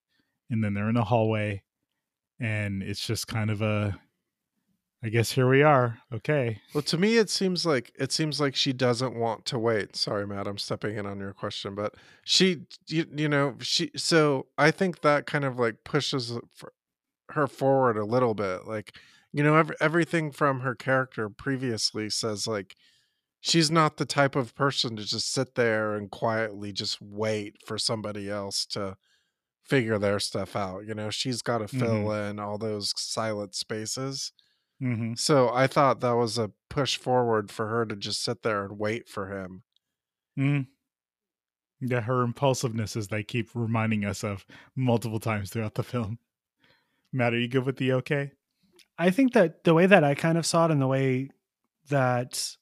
and 0.50 0.64
then 0.64 0.74
they're 0.74 0.88
in 0.88 0.96
a 0.96 1.04
hallway, 1.04 1.62
and 2.40 2.82
it's 2.82 3.06
just 3.06 3.28
kind 3.28 3.50
of 3.50 3.62
a 3.62 4.00
I 5.06 5.08
guess 5.08 5.30
here 5.30 5.48
we 5.48 5.62
are. 5.62 6.00
Okay. 6.12 6.60
Well, 6.74 6.82
to 6.82 6.98
me, 6.98 7.16
it 7.16 7.30
seems 7.30 7.64
like 7.64 7.92
it 7.96 8.10
seems 8.10 8.40
like 8.40 8.56
she 8.56 8.72
doesn't 8.72 9.14
want 9.14 9.44
to 9.46 9.56
wait. 9.56 9.94
Sorry, 9.94 10.26
Matt, 10.26 10.48
I'm 10.48 10.58
stepping 10.58 10.96
in 10.96 11.06
on 11.06 11.20
your 11.20 11.32
question, 11.32 11.76
but 11.76 11.94
she, 12.24 12.62
you, 12.88 13.06
you 13.14 13.28
know, 13.28 13.54
she. 13.60 13.92
So 13.94 14.46
I 14.58 14.72
think 14.72 15.02
that 15.02 15.24
kind 15.24 15.44
of 15.44 15.60
like 15.60 15.84
pushes 15.84 16.36
her 17.30 17.46
forward 17.46 17.96
a 17.96 18.04
little 18.04 18.34
bit. 18.34 18.66
Like, 18.66 18.96
you 19.32 19.44
know, 19.44 19.54
every, 19.54 19.76
everything 19.80 20.32
from 20.32 20.60
her 20.60 20.74
character 20.74 21.28
previously 21.28 22.10
says 22.10 22.48
like 22.48 22.74
she's 23.40 23.70
not 23.70 23.98
the 23.98 24.06
type 24.06 24.34
of 24.34 24.56
person 24.56 24.96
to 24.96 25.04
just 25.04 25.32
sit 25.32 25.54
there 25.54 25.94
and 25.94 26.10
quietly 26.10 26.72
just 26.72 27.00
wait 27.00 27.58
for 27.64 27.78
somebody 27.78 28.28
else 28.28 28.66
to 28.70 28.96
figure 29.62 30.00
their 30.00 30.18
stuff 30.18 30.56
out. 30.56 30.84
You 30.84 30.94
know, 30.94 31.10
she's 31.10 31.42
got 31.42 31.58
to 31.58 31.68
fill 31.68 32.06
mm-hmm. 32.06 32.30
in 32.30 32.38
all 32.40 32.58
those 32.58 32.92
silent 32.96 33.54
spaces 33.54 34.32
Mm-hmm. 34.82 35.14
So 35.14 35.50
I 35.52 35.66
thought 35.66 36.00
that 36.00 36.16
was 36.16 36.38
a 36.38 36.52
push 36.68 36.96
forward 36.96 37.50
for 37.50 37.66
her 37.68 37.86
to 37.86 37.96
just 37.96 38.22
sit 38.22 38.42
there 38.42 38.64
and 38.64 38.78
wait 38.78 39.08
for 39.08 39.30
him. 39.30 39.62
Mm. 40.38 40.66
Yeah, 41.80 42.00
her 42.00 42.22
impulsiveness, 42.22 42.96
as 42.96 43.08
they 43.08 43.22
keep 43.22 43.50
reminding 43.54 44.04
us 44.04 44.24
of 44.24 44.44
multiple 44.74 45.20
times 45.20 45.50
throughout 45.50 45.74
the 45.74 45.82
film. 45.82 46.18
Matt, 47.12 47.34
are 47.34 47.38
you 47.38 47.48
good 47.48 47.64
with 47.64 47.76
the 47.76 47.92
okay? 47.94 48.32
I 48.98 49.10
think 49.10 49.32
that 49.34 49.64
the 49.64 49.74
way 49.74 49.86
that 49.86 50.04
I 50.04 50.14
kind 50.14 50.38
of 50.38 50.46
saw 50.46 50.66
it 50.66 50.70
and 50.70 50.80
the 50.80 50.86
way 50.86 51.30
that 51.88 52.56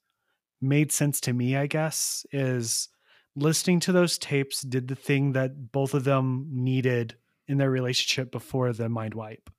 made 0.61 0.93
sense 0.93 1.21
to 1.23 1.33
me, 1.33 1.57
I 1.57 1.67
guess, 1.67 2.27
is 2.33 2.89
listening 3.37 3.81
to 3.81 3.93
those 3.93 4.19
tapes 4.19 4.63
did 4.63 4.89
the 4.89 4.95
thing 4.95 5.33
that 5.33 5.73
both 5.73 5.95
of 5.95 6.05
them 6.05 6.49
needed 6.51 7.17
in 7.49 7.59
their 7.59 7.71
relationship 7.71 8.33
before 8.33 8.73
the 8.73 8.89
mind 8.89 9.15
wipe, 9.15 9.51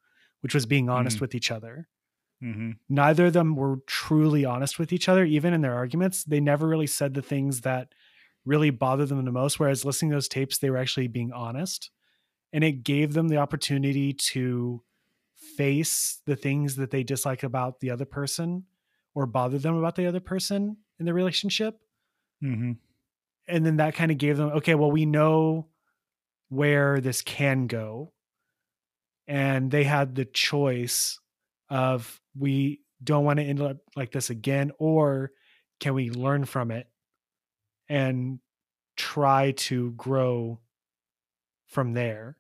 which 0.42 0.54
was 0.54 0.66
being 0.66 0.90
honest 0.90 1.18
mm. 1.18 1.22
with 1.22 1.36
each 1.36 1.52
other. 1.52 1.88
Mm-hmm. 2.44 2.72
Neither 2.90 3.28
of 3.28 3.34
them 3.34 3.56
were 3.56 3.78
truly 3.88 4.46
honest 4.46 4.78
with 4.78 4.94
each 4.94 5.10
other, 5.10 5.24
even 5.26 5.54
in 5.54 5.62
their 5.62 5.76
arguments. 5.76 6.24
They 6.24 6.40
never 6.40 6.68
really 6.68 6.88
said 6.88 7.14
the 7.14 7.22
things 7.22 7.62
that 7.62 7.94
really 8.46 8.70
bothered 8.70 9.10
them 9.10 9.24
the 9.26 9.32
most. 9.32 9.60
Whereas 9.60 9.86
listening 9.86 10.12
to 10.12 10.18
those 10.18 10.28
tapes, 10.28 10.58
they 10.58 10.70
were 10.70 10.78
actually 10.78 11.08
being 11.08 11.32
honest. 11.32 11.90
And 12.54 12.64
it 12.64 12.84
gave 12.84 13.14
them 13.14 13.28
the 13.28 13.38
opportunity 13.38 14.14
to 14.14 14.84
face 15.58 16.22
the 16.26 16.36
things 16.36 16.76
that 16.76 16.92
they 16.92 17.04
dislike 17.04 17.44
about 17.44 17.80
the 17.80 17.92
other 17.92 18.06
person 18.06 18.66
or 19.14 19.26
bother 19.26 19.58
them 19.58 19.76
about 19.76 19.96
the 19.96 20.08
other 20.08 20.20
person 20.20 20.78
in 21.00 21.06
the 21.06 21.14
relationship. 21.14 21.80
Mm-hmm. 22.44 22.74
And 23.48 23.66
then 23.66 23.78
that 23.78 23.96
kind 23.96 24.12
of 24.12 24.18
gave 24.18 24.38
them, 24.38 24.50
okay, 24.50 24.76
well, 24.76 24.92
we 24.92 25.06
know 25.06 25.68
where 26.50 27.00
this 27.00 27.22
can 27.22 27.68
go. 27.68 28.12
And 29.28 29.72
they 29.72 29.84
had 29.84 30.16
the 30.16 30.26
choice 30.26 31.20
of 31.70 32.22
we 32.38 32.82
don't 33.04 33.26
want 33.26 33.38
to 33.38 33.46
end 33.46 33.62
up 33.62 33.78
like 33.96 34.12
this 34.12 34.30
again 34.30 34.72
or 34.78 35.32
can 35.80 35.94
we 35.94 36.10
learn 36.10 36.46
from 36.46 36.72
it 36.72 36.88
and 37.90 38.40
try 38.96 39.52
to 39.52 39.92
grow 39.92 40.60
from 41.68 41.94
there? 41.94 42.38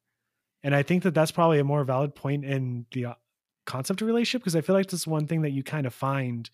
And 0.63 0.73
i 0.73 0.81
think 0.81 1.03
that 1.03 1.13
that's 1.13 1.31
probably 1.31 1.59
a 1.59 1.63
more 1.63 1.83
valid 1.83 2.15
point 2.15 2.43
in 2.43 2.85
the 2.91 3.05
uh, 3.05 3.13
concept 3.65 4.01
of 4.01 4.07
relationship 4.07 4.41
because 4.41 4.55
i 4.55 4.61
feel 4.61 4.75
like 4.75 4.87
this 4.87 5.07
one 5.07 5.27
thing 5.27 5.41
that 5.41 5.51
you 5.51 5.63
kind 5.63 5.85
of 5.85 5.93
find 5.93 6.49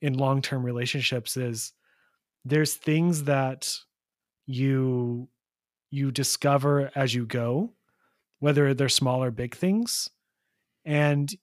in 0.00 0.14
long-term 0.14 0.62
relationships 0.62 1.36
is 1.36 1.72
there's 2.44 2.74
things 2.74 3.24
that 3.24 3.74
you 4.46 5.28
you 5.90 6.10
discover 6.10 6.90
as 6.94 7.14
you 7.14 7.26
go 7.26 7.72
whether 8.40 8.74
they're 8.74 8.88
small 8.88 9.22
or 9.22 9.30
big 9.30 9.54
things 9.54 10.10
and 10.84 11.34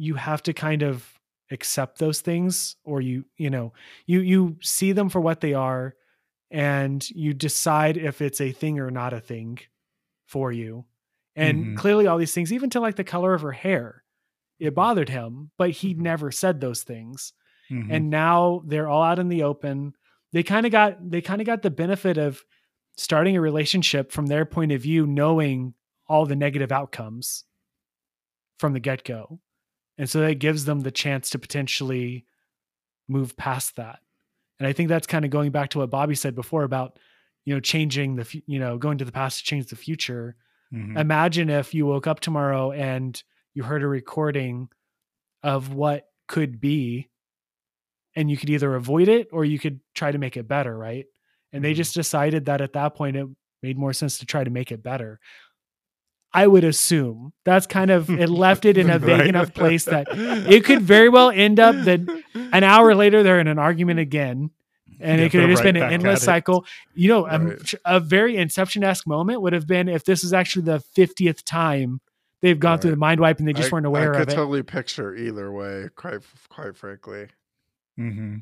you 0.00 0.14
have 0.14 0.42
to 0.42 0.54
kind 0.54 0.82
of 0.82 1.06
accept 1.50 1.98
those 1.98 2.20
things 2.20 2.76
or 2.84 3.00
you 3.00 3.24
you 3.36 3.50
know 3.50 3.72
you 4.06 4.20
you 4.20 4.56
see 4.62 4.92
them 4.92 5.08
for 5.08 5.20
what 5.20 5.40
they 5.40 5.52
are 5.52 5.94
and 6.50 7.08
you 7.10 7.34
decide 7.34 7.96
if 7.96 8.22
it's 8.22 8.40
a 8.40 8.52
thing 8.52 8.78
or 8.78 8.90
not 8.90 9.12
a 9.12 9.20
thing 9.20 9.58
for 10.26 10.50
you 10.50 10.84
and 11.36 11.58
mm-hmm. 11.58 11.74
clearly 11.76 12.06
all 12.06 12.18
these 12.18 12.32
things 12.32 12.52
even 12.52 12.70
to 12.70 12.80
like 12.80 12.96
the 12.96 13.04
color 13.04 13.34
of 13.34 13.42
her 13.42 13.52
hair 13.52 14.02
it 14.58 14.74
bothered 14.74 15.08
him 15.08 15.50
but 15.58 15.70
he 15.70 15.92
mm-hmm. 15.92 16.04
never 16.04 16.30
said 16.30 16.60
those 16.60 16.82
things 16.82 17.32
mm-hmm. 17.70 17.90
and 17.90 18.08
now 18.08 18.62
they're 18.66 18.88
all 18.88 19.02
out 19.02 19.18
in 19.18 19.28
the 19.28 19.42
open 19.42 19.92
they 20.32 20.42
kind 20.42 20.64
of 20.64 20.72
got 20.72 21.10
they 21.10 21.20
kind 21.20 21.40
of 21.40 21.46
got 21.46 21.62
the 21.62 21.70
benefit 21.70 22.16
of 22.16 22.42
starting 22.96 23.36
a 23.36 23.40
relationship 23.40 24.12
from 24.12 24.26
their 24.26 24.44
point 24.44 24.72
of 24.72 24.80
view 24.80 25.06
knowing 25.06 25.74
all 26.08 26.26
the 26.26 26.36
negative 26.36 26.70
outcomes 26.70 27.44
from 28.58 28.72
the 28.72 28.80
get-go 28.80 29.40
and 30.00 30.08
so 30.08 30.20
that 30.20 30.36
gives 30.36 30.64
them 30.64 30.80
the 30.80 30.90
chance 30.90 31.28
to 31.28 31.38
potentially 31.38 32.24
move 33.06 33.36
past 33.36 33.76
that. 33.76 33.98
And 34.58 34.66
I 34.66 34.72
think 34.72 34.88
that's 34.88 35.06
kind 35.06 35.26
of 35.26 35.30
going 35.30 35.50
back 35.50 35.68
to 35.70 35.80
what 35.80 35.90
Bobby 35.90 36.14
said 36.14 36.34
before 36.34 36.62
about, 36.62 36.98
you 37.44 37.52
know, 37.52 37.60
changing 37.60 38.16
the, 38.16 38.42
you 38.46 38.58
know, 38.58 38.78
going 38.78 38.96
to 38.96 39.04
the 39.04 39.12
past 39.12 39.40
to 39.40 39.44
change 39.44 39.66
the 39.66 39.76
future. 39.76 40.36
Mm-hmm. 40.72 40.96
Imagine 40.96 41.50
if 41.50 41.74
you 41.74 41.84
woke 41.84 42.06
up 42.06 42.20
tomorrow 42.20 42.72
and 42.72 43.22
you 43.52 43.62
heard 43.62 43.82
a 43.82 43.86
recording 43.86 44.70
of 45.42 45.74
what 45.74 46.06
could 46.28 46.62
be, 46.62 47.10
and 48.16 48.30
you 48.30 48.38
could 48.38 48.48
either 48.48 48.74
avoid 48.76 49.08
it 49.08 49.28
or 49.32 49.44
you 49.44 49.58
could 49.58 49.80
try 49.94 50.10
to 50.10 50.18
make 50.18 50.38
it 50.38 50.48
better, 50.48 50.74
right? 50.74 51.04
And 51.52 51.62
mm-hmm. 51.62 51.68
they 51.68 51.74
just 51.74 51.94
decided 51.94 52.46
that 52.46 52.62
at 52.62 52.72
that 52.72 52.94
point 52.94 53.16
it 53.18 53.28
made 53.62 53.76
more 53.76 53.92
sense 53.92 54.16
to 54.20 54.24
try 54.24 54.44
to 54.44 54.50
make 54.50 54.72
it 54.72 54.82
better. 54.82 55.20
I 56.32 56.46
would 56.46 56.64
assume 56.64 57.32
that's 57.44 57.66
kind 57.66 57.90
of 57.90 58.08
it 58.08 58.28
left 58.28 58.64
it 58.64 58.78
in 58.78 58.88
a 58.88 58.98
vague 59.00 59.18
right. 59.18 59.26
enough 59.26 59.52
place 59.52 59.84
that 59.86 60.06
it 60.10 60.64
could 60.64 60.82
very 60.82 61.08
well 61.08 61.30
end 61.30 61.58
up 61.58 61.74
that 61.84 62.00
an 62.34 62.64
hour 62.64 62.94
later 62.94 63.22
they're 63.22 63.40
in 63.40 63.48
an 63.48 63.58
argument 63.58 64.00
again. 64.00 64.50
And 65.00 65.18
yeah, 65.18 65.26
it 65.26 65.30
could 65.30 65.40
have 65.40 65.50
just 65.50 65.64
right 65.64 65.72
been 65.72 65.82
an 65.82 65.92
endless 65.92 66.22
cycle. 66.22 66.66
You 66.94 67.08
know, 67.08 67.26
right. 67.26 67.72
a, 67.84 67.96
a, 67.96 68.00
very 68.00 68.36
Inception 68.36 68.84
esque 68.84 69.06
moment 69.06 69.40
would 69.40 69.54
have 69.54 69.66
been 69.66 69.88
if 69.88 70.04
this 70.04 70.22
is 70.22 70.34
actually 70.34 70.66
the 70.66 70.82
50th 70.94 71.42
time 71.42 72.00
they've 72.42 72.60
gone 72.60 72.78
through 72.78 72.90
the 72.90 72.96
mind 72.98 73.18
wipe 73.20 73.38
and 73.38 73.48
they 73.48 73.52
just 73.52 73.72
I, 73.72 73.76
weren't 73.76 73.86
aware 73.86 74.12
of 74.12 74.16
it. 74.16 74.22
I 74.22 74.24
could 74.26 74.34
totally 74.34 74.62
picture 74.62 75.14
either 75.14 75.50
way, 75.50 75.88
quite, 75.96 76.20
quite 76.48 76.76
frankly. 76.76 77.28
Mm-hmm. 77.98 78.36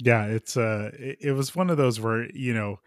Yeah, 0.00 0.26
it's 0.26 0.56
uh, 0.56 0.90
it, 0.94 1.18
it 1.20 1.32
was 1.32 1.54
one 1.54 1.70
of 1.70 1.76
those 1.76 2.00
where, 2.00 2.30
you 2.32 2.52
know, 2.52 2.80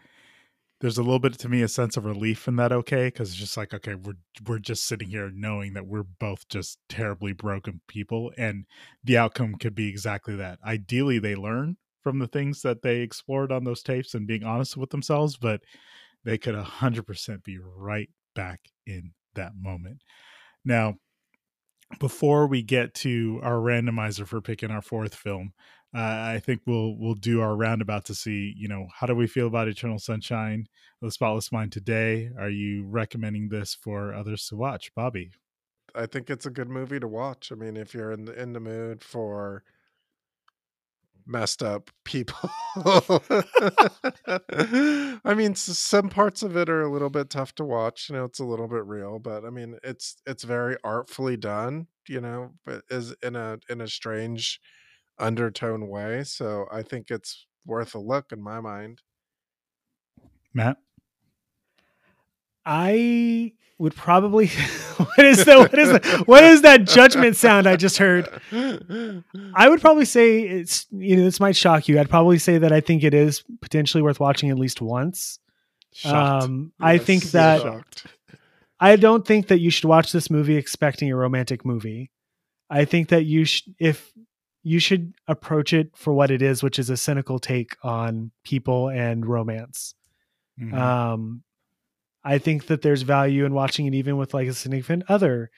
there's 0.80 0.98
a 0.98 1.04
little 1.04 1.20
bit 1.20 1.34
to 1.40 1.50
me 1.50 1.62
a 1.62 1.68
sense 1.68 1.98
of 1.98 2.06
relief 2.06 2.48
in 2.48 2.56
that 2.58 2.72
okay 2.72 3.08
because 3.08 3.30
it's 3.30 3.40
just 3.40 3.58
like 3.58 3.74
okay 3.74 3.96
we're 3.96 4.18
we're 4.46 4.60
just 4.60 4.86
sitting 4.86 5.10
here 5.10 5.32
knowing 5.34 5.74
that 5.74 5.88
we're 5.88 6.04
both 6.04 6.48
just 6.50 6.80
terribly 6.88 7.34
broken 7.34 7.82
people 7.88 8.32
and 8.38 8.66
the 9.04 9.18
outcome 9.18 9.56
could 9.56 9.76
be 9.76 9.88
exactly 9.88 10.36
that. 10.36 10.60
Ideally 10.64 11.20
they 11.20 11.36
learn 11.36 11.78
from 12.04 12.20
the 12.20 12.28
things 12.28 12.62
that 12.62 12.82
they 12.84 12.98
explored 12.98 13.52
on 13.52 13.64
those 13.64 13.84
tapes 13.84 14.14
and 14.14 14.28
being 14.28 14.44
honest 14.44 14.78
with 14.78 14.92
themselves 14.92 15.38
but 15.38 15.62
they 16.24 16.38
could 16.38 16.56
100% 16.56 17.44
be 17.44 17.58
right 17.58 18.10
back 18.36 18.60
in 18.86 19.12
that 19.36 19.54
moment. 19.56 20.02
Now 20.64 20.96
before 22.00 22.48
we 22.48 22.62
get 22.62 22.94
to 22.94 23.40
our 23.44 23.56
randomizer 23.56 24.28
for 24.28 24.42
picking 24.42 24.72
our 24.72 24.82
fourth 24.82 25.16
film 25.16 25.54
uh, 25.98 26.34
I 26.36 26.40
think 26.40 26.62
we'll 26.68 26.96
we'll 26.96 27.16
do 27.16 27.42
our 27.42 27.56
roundabout 27.56 28.06
to 28.06 28.16
see, 28.16 28.54
you 28.56 28.68
know, 28.68 28.88
how 28.94 29.08
do 29.08 29.16
we 29.16 29.26
feel 29.26 29.48
about 29.48 29.68
Eternal 29.68 29.98
Sunshine 29.98 30.68
the 31.02 31.12
Spotless 31.12 31.52
Mind 31.52 31.72
today? 31.72 32.30
Are 32.38 32.50
you 32.50 32.86
recommending 32.86 33.50
this 33.50 33.74
for 33.74 34.14
others 34.14 34.48
to 34.48 34.56
watch, 34.56 34.94
Bobby? 34.96 35.32
I 35.96 36.06
think 36.06 36.30
it's 36.30 36.46
a 36.46 36.52
good 36.52 36.70
movie 36.70 37.00
to 37.00 37.08
watch. 37.08 37.52
I 37.52 37.56
mean, 37.56 37.76
if 37.76 37.96
you're 37.96 38.12
in 38.12 38.26
the 38.26 38.40
in 38.40 38.54
the 38.54 38.60
mood 38.60 39.04
for 39.04 39.64
messed 41.26 41.64
up 41.64 41.90
people. 42.06 42.50
I 45.26 45.34
mean, 45.36 45.56
some 45.56 46.10
parts 46.10 46.44
of 46.44 46.56
it 46.56 46.70
are 46.70 46.82
a 46.82 46.92
little 46.92 47.10
bit 47.10 47.30
tough 47.30 47.56
to 47.56 47.66
watch. 47.66 48.10
You 48.10 48.16
know, 48.16 48.26
it's 48.26 48.40
a 48.40 48.46
little 48.46 48.68
bit 48.68 48.86
real, 48.86 49.20
but 49.20 49.44
I 49.46 49.50
mean, 49.50 49.78
it's 49.84 50.22
it's 50.28 50.44
very 50.44 50.78
artfully 50.84 51.38
done. 51.38 51.88
You 52.08 52.22
know, 52.22 52.52
but 52.66 52.84
is 52.90 53.16
in 53.24 53.36
a 53.36 53.58
in 53.70 53.82
a 53.82 53.88
strange 53.88 54.60
undertone 55.20 55.88
way. 55.88 56.24
So 56.24 56.68
I 56.72 56.84
think 56.84 57.12
it's 57.12 57.46
worth 57.66 57.96
a 57.96 58.00
look 58.00 58.32
in 58.32 58.42
my 58.42 58.60
mind. 58.60 59.02
Matt? 60.54 60.78
I 62.66 63.54
would 63.78 63.96
probably 63.96 64.48
what 64.98 65.26
is 65.26 65.46
that 65.46 65.58
what 65.58 65.78
is 65.78 65.92
that 65.92 66.28
what 66.28 66.44
is 66.44 66.62
that 66.64 66.84
judgment 66.84 67.36
sound 67.36 67.68
I 67.68 67.76
just 67.76 67.98
heard? 67.98 68.28
I 68.52 69.70
would 69.70 69.82
probably 69.82 70.06
say 70.06 70.42
it's 70.42 70.86
you 70.92 71.16
know 71.16 71.24
this 71.24 71.40
might 71.40 71.56
shock 71.56 71.88
you. 71.88 72.00
I'd 72.00 72.10
probably 72.10 72.40
say 72.40 72.58
that 72.58 72.72
I 72.72 72.82
think 72.82 73.04
it 73.04 73.14
is 73.14 73.44
potentially 73.62 74.02
worth 74.02 74.20
watching 74.20 74.50
at 74.50 74.58
least 74.58 74.82
once. 74.82 75.40
Shocked. 75.94 76.44
Um, 76.44 76.74
I 76.80 76.98
think 76.98 77.24
that 77.32 77.62
shocked. 77.62 78.08
I 78.80 78.96
don't 78.96 79.26
think 79.26 79.48
that 79.48 79.60
you 79.60 79.70
should 79.70 79.86
watch 79.86 80.12
this 80.12 80.30
movie 80.30 80.56
expecting 80.56 81.12
a 81.12 81.16
romantic 81.16 81.66
movie. 81.66 82.12
I 82.70 82.86
think 82.86 83.10
that 83.10 83.24
you 83.24 83.46
should 83.46 83.76
if 83.80 84.12
you 84.68 84.80
should 84.80 85.14
approach 85.30 85.72
it 85.72 85.96
for 85.96 86.12
what 86.12 86.30
it 86.30 86.42
is, 86.42 86.62
which 86.62 86.78
is 86.78 86.90
a 86.90 86.98
cynical 86.98 87.40
take 87.40 87.78
on 87.84 88.32
people 88.44 88.90
and 88.90 89.26
romance. 89.26 89.96
Mhm. 90.60 90.74
Um, 90.74 91.44
I 92.26 92.38
think 92.38 92.66
that 92.66 92.82
there's 92.82 93.04
value 93.04 93.46
in 93.46 93.54
watching 93.54 93.86
it 93.86 93.94
even 93.94 94.18
with 94.18 94.34
like 94.34 94.50
a 94.50 94.54
significant 94.54 95.04
other, 95.08 95.50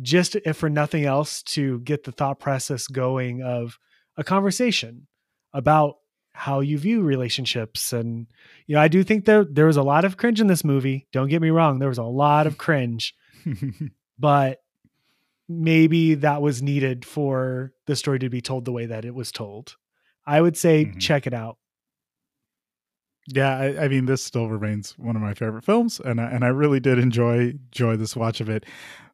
just 0.00 0.36
if 0.36 0.56
for 0.56 0.70
nothing 0.70 1.04
else 1.04 1.42
to 1.54 1.80
get 1.80 2.04
the 2.04 2.12
thought 2.12 2.38
process 2.38 2.86
going 2.86 3.42
of 3.42 3.76
a 4.16 4.22
conversation 4.22 5.08
about 5.52 5.96
how 6.32 6.60
you 6.60 6.78
view 6.78 7.02
relationships. 7.02 7.92
And 7.92 8.28
you 8.68 8.76
know, 8.76 8.80
I 8.80 8.86
do 8.86 9.02
think 9.02 9.24
that 9.24 9.52
there 9.52 9.66
was 9.66 9.76
a 9.76 9.82
lot 9.82 10.04
of 10.04 10.16
cringe 10.16 10.40
in 10.40 10.46
this 10.46 10.62
movie. 10.62 11.08
Don't 11.12 11.28
get 11.28 11.42
me 11.42 11.50
wrong, 11.50 11.80
there 11.80 11.88
was 11.88 11.98
a 11.98 12.04
lot 12.04 12.46
of 12.46 12.56
cringe, 12.64 13.16
but 14.18 14.60
maybe 15.48 16.14
that 16.14 16.42
was 16.42 16.62
needed 16.62 17.04
for 17.04 17.72
the 17.86 17.96
story 17.96 18.18
to 18.20 18.28
be 18.30 18.40
told 18.40 18.64
the 18.64 18.72
way 18.72 18.86
that 18.86 19.04
it 19.04 19.14
was 19.14 19.32
told. 19.32 19.76
I 20.26 20.40
would 20.40 20.56
say 20.56 20.86
Mhm. 20.86 21.00
check 21.00 21.26
it 21.26 21.34
out. 21.34 21.58
yeah, 23.26 23.56
I, 23.56 23.84
I 23.84 23.88
mean, 23.88 24.04
this 24.04 24.22
still 24.22 24.48
remains 24.48 24.92
one 24.98 25.16
of 25.16 25.22
my 25.22 25.32
favorite 25.32 25.64
films, 25.64 25.98
and 25.98 26.20
I, 26.20 26.24
and 26.30 26.44
I 26.44 26.48
really 26.48 26.78
did 26.80 26.98
enjoy 26.98 27.54
enjoy 27.72 27.96
this 27.96 28.14
watch 28.16 28.40
of 28.40 28.48
it. 28.50 28.64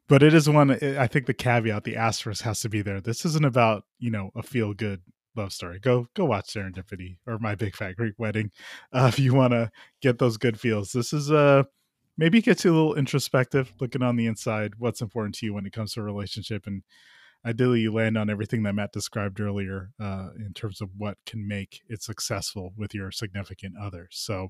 But 0.09 0.21
it 0.23 0.33
is 0.33 0.49
one. 0.49 0.71
I 0.71 1.07
think 1.07 1.25
the 1.27 1.33
caveat, 1.33 1.85
the 1.85 1.95
asterisk, 1.95 2.43
has 2.43 2.59
to 2.61 2.69
be 2.69 2.81
there. 2.81 2.99
This 2.99 3.25
isn't 3.25 3.45
about 3.45 3.85
you 3.99 4.11
know 4.11 4.31
a 4.35 4.43
feel 4.43 4.73
good 4.73 5.01
love 5.37 5.53
story. 5.53 5.79
Go 5.79 6.07
go 6.13 6.25
watch 6.25 6.53
Serendipity 6.53 7.17
or 7.25 7.39
My 7.39 7.55
Big 7.55 7.75
Fat 7.75 7.95
Greek 7.95 8.15
Wedding 8.17 8.51
uh, 8.93 9.05
if 9.13 9.19
you 9.19 9.33
want 9.33 9.51
to 9.53 9.71
get 10.01 10.19
those 10.19 10.35
good 10.37 10.59
feels. 10.59 10.91
This 10.91 11.13
is 11.13 11.31
uh 11.31 11.63
maybe 12.17 12.41
gets 12.41 12.63
you 12.65 12.71
a 12.71 12.75
little 12.75 12.95
introspective, 12.95 13.73
looking 13.79 14.03
on 14.03 14.15
the 14.15 14.27
inside, 14.27 14.73
what's 14.77 15.01
important 15.01 15.35
to 15.35 15.45
you 15.45 15.53
when 15.53 15.65
it 15.65 15.73
comes 15.73 15.93
to 15.93 16.01
a 16.01 16.03
relationship, 16.03 16.67
and 16.67 16.83
ideally 17.45 17.81
you 17.81 17.93
land 17.93 18.17
on 18.17 18.29
everything 18.29 18.63
that 18.63 18.75
Matt 18.75 18.91
described 18.91 19.39
earlier 19.39 19.91
uh, 19.99 20.29
in 20.37 20.53
terms 20.53 20.81
of 20.81 20.89
what 20.97 21.17
can 21.25 21.47
make 21.47 21.81
it 21.87 22.03
successful 22.03 22.73
with 22.77 22.93
your 22.93 23.11
significant 23.11 23.75
other. 23.81 24.07
So 24.11 24.49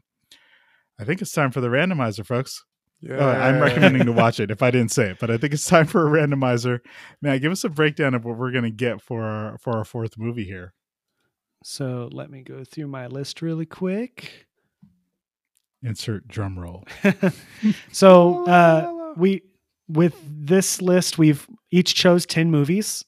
I 0.99 1.03
think 1.05 1.21
it's 1.21 1.31
time 1.31 1.51
for 1.51 1.61
the 1.61 1.69
randomizer, 1.69 2.25
folks. 2.25 2.63
Yeah, 2.99 3.15
Uh, 3.15 3.33
I'm 3.33 3.59
recommending 3.59 4.05
to 4.05 4.11
watch 4.11 4.39
it 4.39 4.51
if 4.51 4.61
I 4.61 4.69
didn't 4.71 4.91
say 4.91 5.11
it, 5.11 5.19
but 5.19 5.31
I 5.31 5.37
think 5.37 5.53
it's 5.53 5.65
time 5.65 5.87
for 5.87 6.05
a 6.05 6.11
randomizer. 6.11 6.79
Matt, 7.21 7.41
give 7.41 7.51
us 7.51 7.63
a 7.63 7.69
breakdown 7.69 8.13
of 8.13 8.25
what 8.25 8.37
we're 8.37 8.51
going 8.51 8.63
to 8.63 8.69
get 8.71 9.01
for 9.01 9.23
our, 9.23 9.57
for 9.57 9.75
our 9.77 9.85
fourth 9.85 10.17
movie 10.17 10.45
here. 10.45 10.73
So 11.63 12.09
let 12.11 12.29
me 12.29 12.41
go 12.41 12.63
through 12.63 12.87
my 12.87 13.07
list 13.07 13.41
really 13.41 13.65
quick. 13.65 14.47
Insert 15.83 16.27
drum 16.27 16.59
roll. 16.59 16.85
so 17.91 18.45
uh, 18.45 19.13
we 19.17 19.41
with 19.87 20.15
this 20.25 20.81
list 20.81 21.17
we've 21.17 21.47
each 21.71 21.95
chose 21.95 22.25
10 22.25 22.51
movies. 22.51 23.03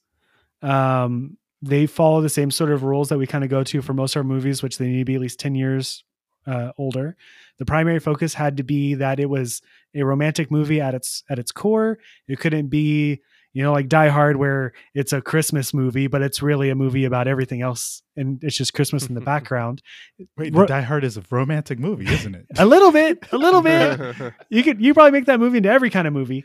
Um, 0.61 1.37
they 1.61 1.85
follow 1.85 2.21
the 2.21 2.29
same 2.29 2.51
sort 2.51 2.71
of 2.71 2.83
rules 2.83 3.09
that 3.09 3.17
we 3.17 3.27
kind 3.27 3.43
of 3.43 3.49
go 3.49 3.63
to 3.63 3.81
for 3.81 3.93
most 3.93 4.15
of 4.15 4.21
our 4.21 4.23
movies 4.23 4.63
which 4.63 4.77
they 4.77 4.87
need 4.87 4.99
to 4.99 5.05
be 5.05 5.15
at 5.15 5.21
least 5.21 5.39
10 5.39 5.55
years 5.55 6.03
uh, 6.47 6.71
older. 6.77 7.15
The 7.57 7.65
primary 7.65 7.99
focus 7.99 8.33
had 8.33 8.57
to 8.57 8.63
be 8.63 8.95
that 8.95 9.19
it 9.19 9.29
was 9.29 9.61
a 9.93 10.03
romantic 10.03 10.51
movie 10.51 10.81
at 10.81 10.95
its 10.95 11.23
at 11.29 11.39
its 11.39 11.51
core. 11.51 11.99
It 12.27 12.39
couldn't 12.39 12.67
be 12.67 13.21
you 13.53 13.63
know 13.63 13.71
like 13.71 13.87
die 13.87 14.09
hard 14.09 14.35
where 14.37 14.73
it's 14.95 15.13
a 15.13 15.21
christmas 15.21 15.73
movie 15.73 16.07
but 16.07 16.21
it's 16.21 16.41
really 16.41 16.69
a 16.69 16.75
movie 16.75 17.05
about 17.05 17.27
everything 17.27 17.61
else 17.61 18.01
and 18.15 18.43
it's 18.43 18.57
just 18.57 18.73
christmas 18.73 19.07
in 19.07 19.15
the 19.15 19.21
background. 19.33 19.81
Wait, 20.37 20.53
Ro- 20.53 20.65
Die 20.65 20.81
Hard 20.81 21.03
is 21.03 21.17
a 21.17 21.23
romantic 21.31 21.79
movie, 21.79 22.05
isn't 22.11 22.35
it? 22.35 22.45
a 22.57 22.65
little 22.65 22.91
bit 22.91 23.25
a 23.31 23.37
little 23.37 23.61
bit. 23.71 23.99
You 24.49 24.63
could 24.63 24.81
you 24.81 24.93
probably 24.93 25.11
make 25.11 25.25
that 25.25 25.39
movie 25.39 25.57
into 25.57 25.69
every 25.69 25.89
kind 25.89 26.07
of 26.07 26.13
movie. 26.13 26.43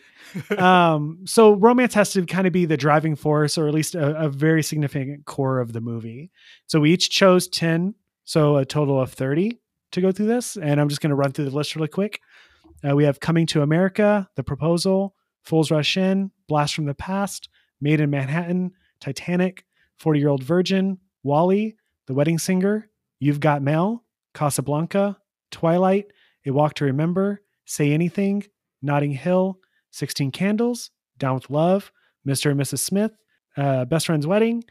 Um 0.56 1.24
so 1.26 1.52
romance 1.52 1.94
has 1.94 2.12
to 2.12 2.24
kind 2.26 2.46
of 2.46 2.52
be 2.52 2.64
the 2.64 2.76
driving 2.76 3.16
force 3.16 3.58
or 3.58 3.68
at 3.68 3.74
least 3.74 3.94
a, 3.94 4.24
a 4.24 4.28
very 4.28 4.62
significant 4.62 5.24
core 5.26 5.60
of 5.60 5.72
the 5.72 5.80
movie. 5.80 6.30
So 6.66 6.80
we 6.80 6.92
each 6.92 7.10
chose 7.10 7.48
10 7.48 7.94
so 8.24 8.56
a 8.56 8.64
total 8.64 9.00
of 9.00 9.12
30 9.12 9.58
to 9.92 10.00
go 10.02 10.12
through 10.12 10.26
this 10.26 10.56
and 10.56 10.78
i'm 10.80 10.88
just 10.90 11.00
going 11.00 11.08
to 11.10 11.16
run 11.16 11.32
through 11.32 11.46
the 11.46 11.56
list 11.56 11.74
really 11.74 11.88
quick. 11.88 12.20
Uh, 12.86 12.94
we 12.94 13.04
have 13.04 13.18
coming 13.20 13.46
to 13.46 13.62
america 13.62 14.28
the 14.36 14.44
proposal 14.44 15.14
fools 15.48 15.70
rush 15.70 15.96
in 15.96 16.30
blast 16.46 16.74
from 16.74 16.86
the 16.86 16.94
past 16.94 17.48
made 17.80 18.00
in 18.00 18.10
manhattan 18.10 18.70
titanic 19.00 19.64
40 19.98 20.20
year 20.20 20.28
old 20.28 20.42
virgin 20.42 20.98
WALL-E 21.22 21.74
the 22.06 22.14
wedding 22.14 22.38
singer 22.38 22.88
you've 23.18 23.40
got 23.40 23.62
mail 23.62 24.04
casablanca 24.34 25.16
twilight 25.50 26.06
a 26.46 26.50
walk 26.50 26.74
to 26.74 26.84
remember 26.84 27.42
say 27.64 27.92
anything 27.92 28.44
notting 28.82 29.12
hill 29.12 29.58
16 29.90 30.30
Candles, 30.30 30.90
Down 31.18 31.34
with 31.34 31.50
Love, 31.50 31.92
Mr. 32.26 32.50
and 32.50 32.60
Mrs. 32.60 32.80
Smith, 32.80 33.12
uh, 33.56 33.84
Best 33.84 34.06
Friend's 34.06 34.26
Wedding, 34.26 34.64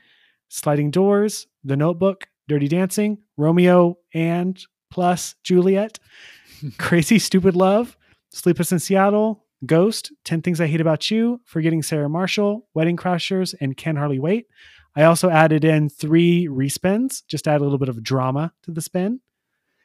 Sliding 0.50 0.92
Doors, 0.92 1.48
The 1.64 1.76
Notebook, 1.76 2.28
Dirty 2.48 2.68
Dancing, 2.68 3.20
Romeo 3.36 3.98
and 4.14 4.60
plus 4.90 5.36
Juliet, 5.44 6.00
Crazy 6.78 7.20
Stupid 7.20 7.56
Love, 7.56 7.98
Sleepless 8.32 8.72
in 8.72 8.80
Seattle, 8.80 9.46
Ghost, 9.66 10.12
10 10.26 10.42
Things 10.42 10.62
I 10.62 10.68
Hate 10.68 10.82
About 10.82 11.10
You, 11.10 11.42
Forgetting 11.46 11.82
Sarah 11.84 12.10
Marshall, 12.10 12.68
Wedding 12.74 12.98
Crashers, 12.98 13.56
and 13.60 13.76
Can 13.76 13.96
Hardly 13.96 14.20
Wait. 14.20 14.46
I 14.96 15.04
also 15.04 15.30
added 15.30 15.64
in 15.64 15.90
three 15.90 16.48
respins, 16.48 17.24
just 17.28 17.48
add 17.48 17.62
a 17.62 17.64
little 17.64 17.78
bit 17.78 17.90
of 17.90 18.02
drama 18.04 18.54
to 18.64 18.72
the 18.72 18.82
spin. 18.82 19.20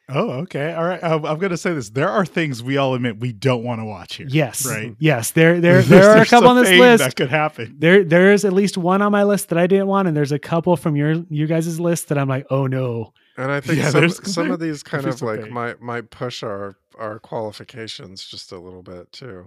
Oh, 0.09 0.31
okay. 0.41 0.73
All 0.73 0.83
right. 0.83 1.01
I'm, 1.01 1.25
I'm 1.25 1.37
going 1.37 1.51
to 1.51 1.57
say 1.57 1.73
this. 1.73 1.89
There 1.91 2.09
are 2.09 2.25
things 2.25 2.61
we 2.61 2.75
all 2.75 2.93
admit 2.93 3.19
we 3.21 3.31
don't 3.31 3.63
want 3.63 3.79
to 3.79 3.85
watch 3.85 4.15
here. 4.15 4.27
Yes. 4.29 4.65
Right. 4.65 4.93
Yes. 4.99 5.31
There 5.31 5.59
there 5.61 5.81
there 5.81 6.09
are 6.11 6.17
a 6.21 6.25
couple 6.25 6.49
on 6.49 6.57
this 6.61 6.77
list. 6.77 7.03
that 7.03 7.15
could 7.15 7.29
happen. 7.29 7.75
there 7.79 8.03
there's 8.03 8.43
at 8.43 8.51
least 8.51 8.77
one 8.77 9.01
on 9.01 9.13
my 9.13 9.23
list 9.23 9.47
that 9.49 9.57
I 9.57 9.65
didn't 9.65 9.87
want, 9.87 10.09
and 10.09 10.15
there's 10.17 10.33
a 10.33 10.39
couple 10.39 10.75
from 10.75 10.97
your 10.97 11.23
you 11.29 11.47
guys' 11.47 11.79
list 11.79 12.09
that 12.09 12.17
I'm 12.17 12.27
like, 12.27 12.45
oh 12.49 12.67
no. 12.67 13.13
And 13.37 13.49
I 13.49 13.61
think 13.61 13.77
Yeah, 13.79 13.91
some, 13.91 14.01
there's- 14.01 14.31
some 14.33 14.51
of 14.51 14.59
these 14.59 14.83
kind 14.83 15.05
of 15.05 15.21
like 15.21 15.41
things. 15.43 15.53
might 15.53 15.81
might 15.81 16.09
push 16.09 16.43
our 16.43 16.75
our 16.99 17.19
qualifications 17.19 18.25
just 18.25 18.51
a 18.51 18.59
little 18.59 18.83
bit 18.83 19.09
too. 19.13 19.45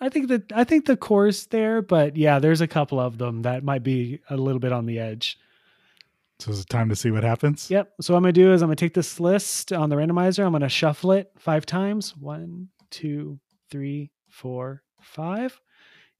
I 0.00 0.08
think 0.08 0.28
that 0.28 0.52
I 0.52 0.64
think 0.64 0.86
the 0.86 0.96
core's 0.96 1.46
there, 1.46 1.82
but 1.82 2.16
yeah, 2.16 2.38
there's 2.38 2.60
a 2.60 2.66
couple 2.66 2.98
of 2.98 3.18
them 3.18 3.42
that 3.42 3.62
might 3.62 3.82
be 3.82 4.20
a 4.30 4.36
little 4.36 4.60
bit 4.60 4.72
on 4.72 4.86
the 4.86 4.98
edge. 4.98 5.38
So 6.38 6.50
is 6.50 6.60
it 6.60 6.70
time 6.70 6.88
to 6.88 6.96
see 6.96 7.10
what 7.10 7.22
happens? 7.22 7.70
Yep. 7.70 7.92
So 8.00 8.14
what 8.14 8.18
I'm 8.18 8.22
gonna 8.22 8.32
do 8.32 8.52
is 8.52 8.62
I'm 8.62 8.68
gonna 8.68 8.76
take 8.76 8.94
this 8.94 9.20
list 9.20 9.72
on 9.72 9.90
the 9.90 9.96
randomizer. 9.96 10.44
I'm 10.44 10.52
gonna 10.52 10.70
shuffle 10.70 11.12
it 11.12 11.30
five 11.38 11.66
times. 11.66 12.16
One, 12.16 12.68
two, 12.90 13.38
three, 13.70 14.10
four, 14.30 14.82
five, 15.02 15.60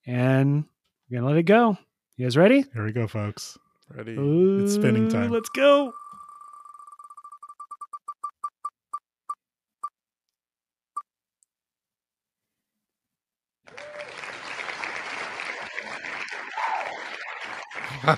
and 0.07 0.65
we're 1.09 1.19
gonna 1.21 1.29
let 1.29 1.39
it 1.39 1.45
go. 1.45 1.79
You 2.17 2.27
guys 2.27 2.37
ready? 2.37 2.67
Here 2.75 2.85
we 2.85 2.93
go, 2.93 3.07
folks. 3.07 3.57
Ready? 3.89 4.15
It's 4.19 4.75
spinning 4.75 5.09
time. 5.09 5.31
Let's 5.31 5.49
go. 5.49 5.95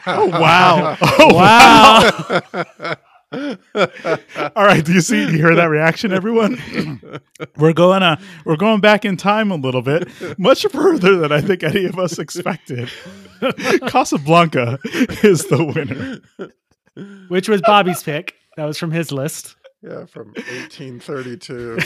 Oh, 0.06 0.26
wow. 0.40 0.96
Oh, 1.00 1.34
Wow. 2.52 2.96
All 4.56 4.64
right. 4.66 4.84
Do 4.84 4.92
you 4.92 5.00
see? 5.00 5.22
You 5.22 5.28
hear 5.28 5.54
that 5.54 5.70
reaction, 5.70 6.12
everyone? 6.12 6.60
we're 7.56 7.72
going 7.72 8.02
uh, 8.02 8.20
we're 8.44 8.56
going 8.56 8.80
back 8.80 9.06
in 9.06 9.16
time 9.16 9.50
a 9.50 9.54
little 9.56 9.80
bit, 9.80 10.06
much 10.38 10.66
further 10.70 11.16
than 11.16 11.32
I 11.32 11.40
think 11.40 11.62
any 11.62 11.86
of 11.86 11.98
us 11.98 12.18
expected. 12.18 12.90
Casablanca 13.86 14.78
is 15.22 15.46
the 15.46 15.64
winner. 15.64 16.20
Which 17.28 17.48
was 17.48 17.62
Bobby's 17.62 18.02
pick. 18.02 18.34
That 18.58 18.66
was 18.66 18.76
from 18.76 18.90
his 18.90 19.10
list. 19.10 19.56
Yeah, 19.82 20.04
from 20.06 20.28
1832. 20.34 21.78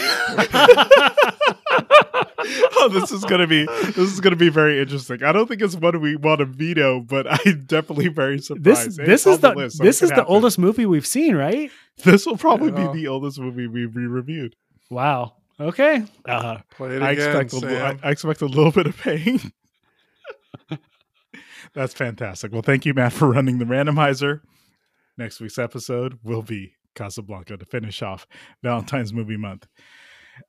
oh, 2.77 2.88
this 2.92 3.11
is 3.11 3.25
gonna 3.25 3.47
be 3.47 3.65
this 3.65 4.13
is 4.13 4.21
gonna 4.21 4.37
be 4.37 4.49
very 4.51 4.81
interesting. 4.81 5.23
I 5.23 5.33
don't 5.33 5.47
think 5.49 5.63
it's 5.63 5.75
one 5.77 5.99
we 6.01 6.17
want 6.17 6.40
to 6.40 6.44
veto, 6.44 7.01
but 7.01 7.27
I'm 7.47 7.65
definitely 7.67 8.09
very 8.09 8.38
surprised. 8.38 8.87
It's 8.88 8.97
this 8.99 9.27
is 9.27 9.38
the, 9.38 9.55
list, 9.55 9.79
so 9.79 9.85
this 9.85 10.03
it 10.03 10.05
is 10.07 10.11
could 10.11 10.17
the 10.17 10.21
happen. 10.23 10.35
oldest 10.35 10.59
movie 10.59 10.85
we've 10.87 11.07
seen, 11.07 11.35
right? 11.37 11.71
This 12.05 12.27
will 12.27 12.37
probably 12.37 12.73
Yeah. 12.73 12.92
be 12.92 13.01
the 13.03 13.09
oldest 13.09 13.38
movie 13.40 13.67
we 13.67 13.87
we 13.87 14.03
reviewed. 14.07 14.55
Wow. 14.90 15.37
Okay. 15.59 16.05
Uh, 16.27 16.59
Play 16.71 16.97
it 16.97 17.03
I 17.03 17.13
again, 17.13 17.29
expect 17.40 17.53
a, 17.55 17.61
Sam. 17.61 17.99
I 18.03 18.11
expect 18.11 18.42
a 18.42 18.47
little 18.47 18.73
bit 18.73 18.87
of 18.87 18.97
pain. 18.99 19.40
That's 21.75 21.94
fantastic. 21.94 22.53
Well, 22.53 22.63
thank 22.63 22.85
you, 22.87 22.92
Matt, 22.94 23.13
for 23.15 23.29
running 23.31 23.59
the 23.59 23.65
randomizer. 23.65 24.40
Next 25.19 25.40
week's 25.40 25.59
episode 25.59 26.19
will 26.23 26.42
be 26.42 26.73
Casablanca 26.97 27.57
to 27.57 27.65
finish 27.65 28.03
off 28.03 28.27
Valentine's 28.63 29.13
Movie 29.13 29.37
Month. 29.37 29.69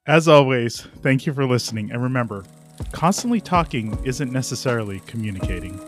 As 0.07 0.27
always, 0.27 0.81
thank 1.01 1.25
you 1.25 1.33
for 1.33 1.45
listening. 1.45 1.91
And 1.91 2.01
remember, 2.01 2.43
constantly 2.91 3.39
talking 3.39 3.97
isn't 4.03 4.31
necessarily 4.31 5.01
communicating. 5.01 5.79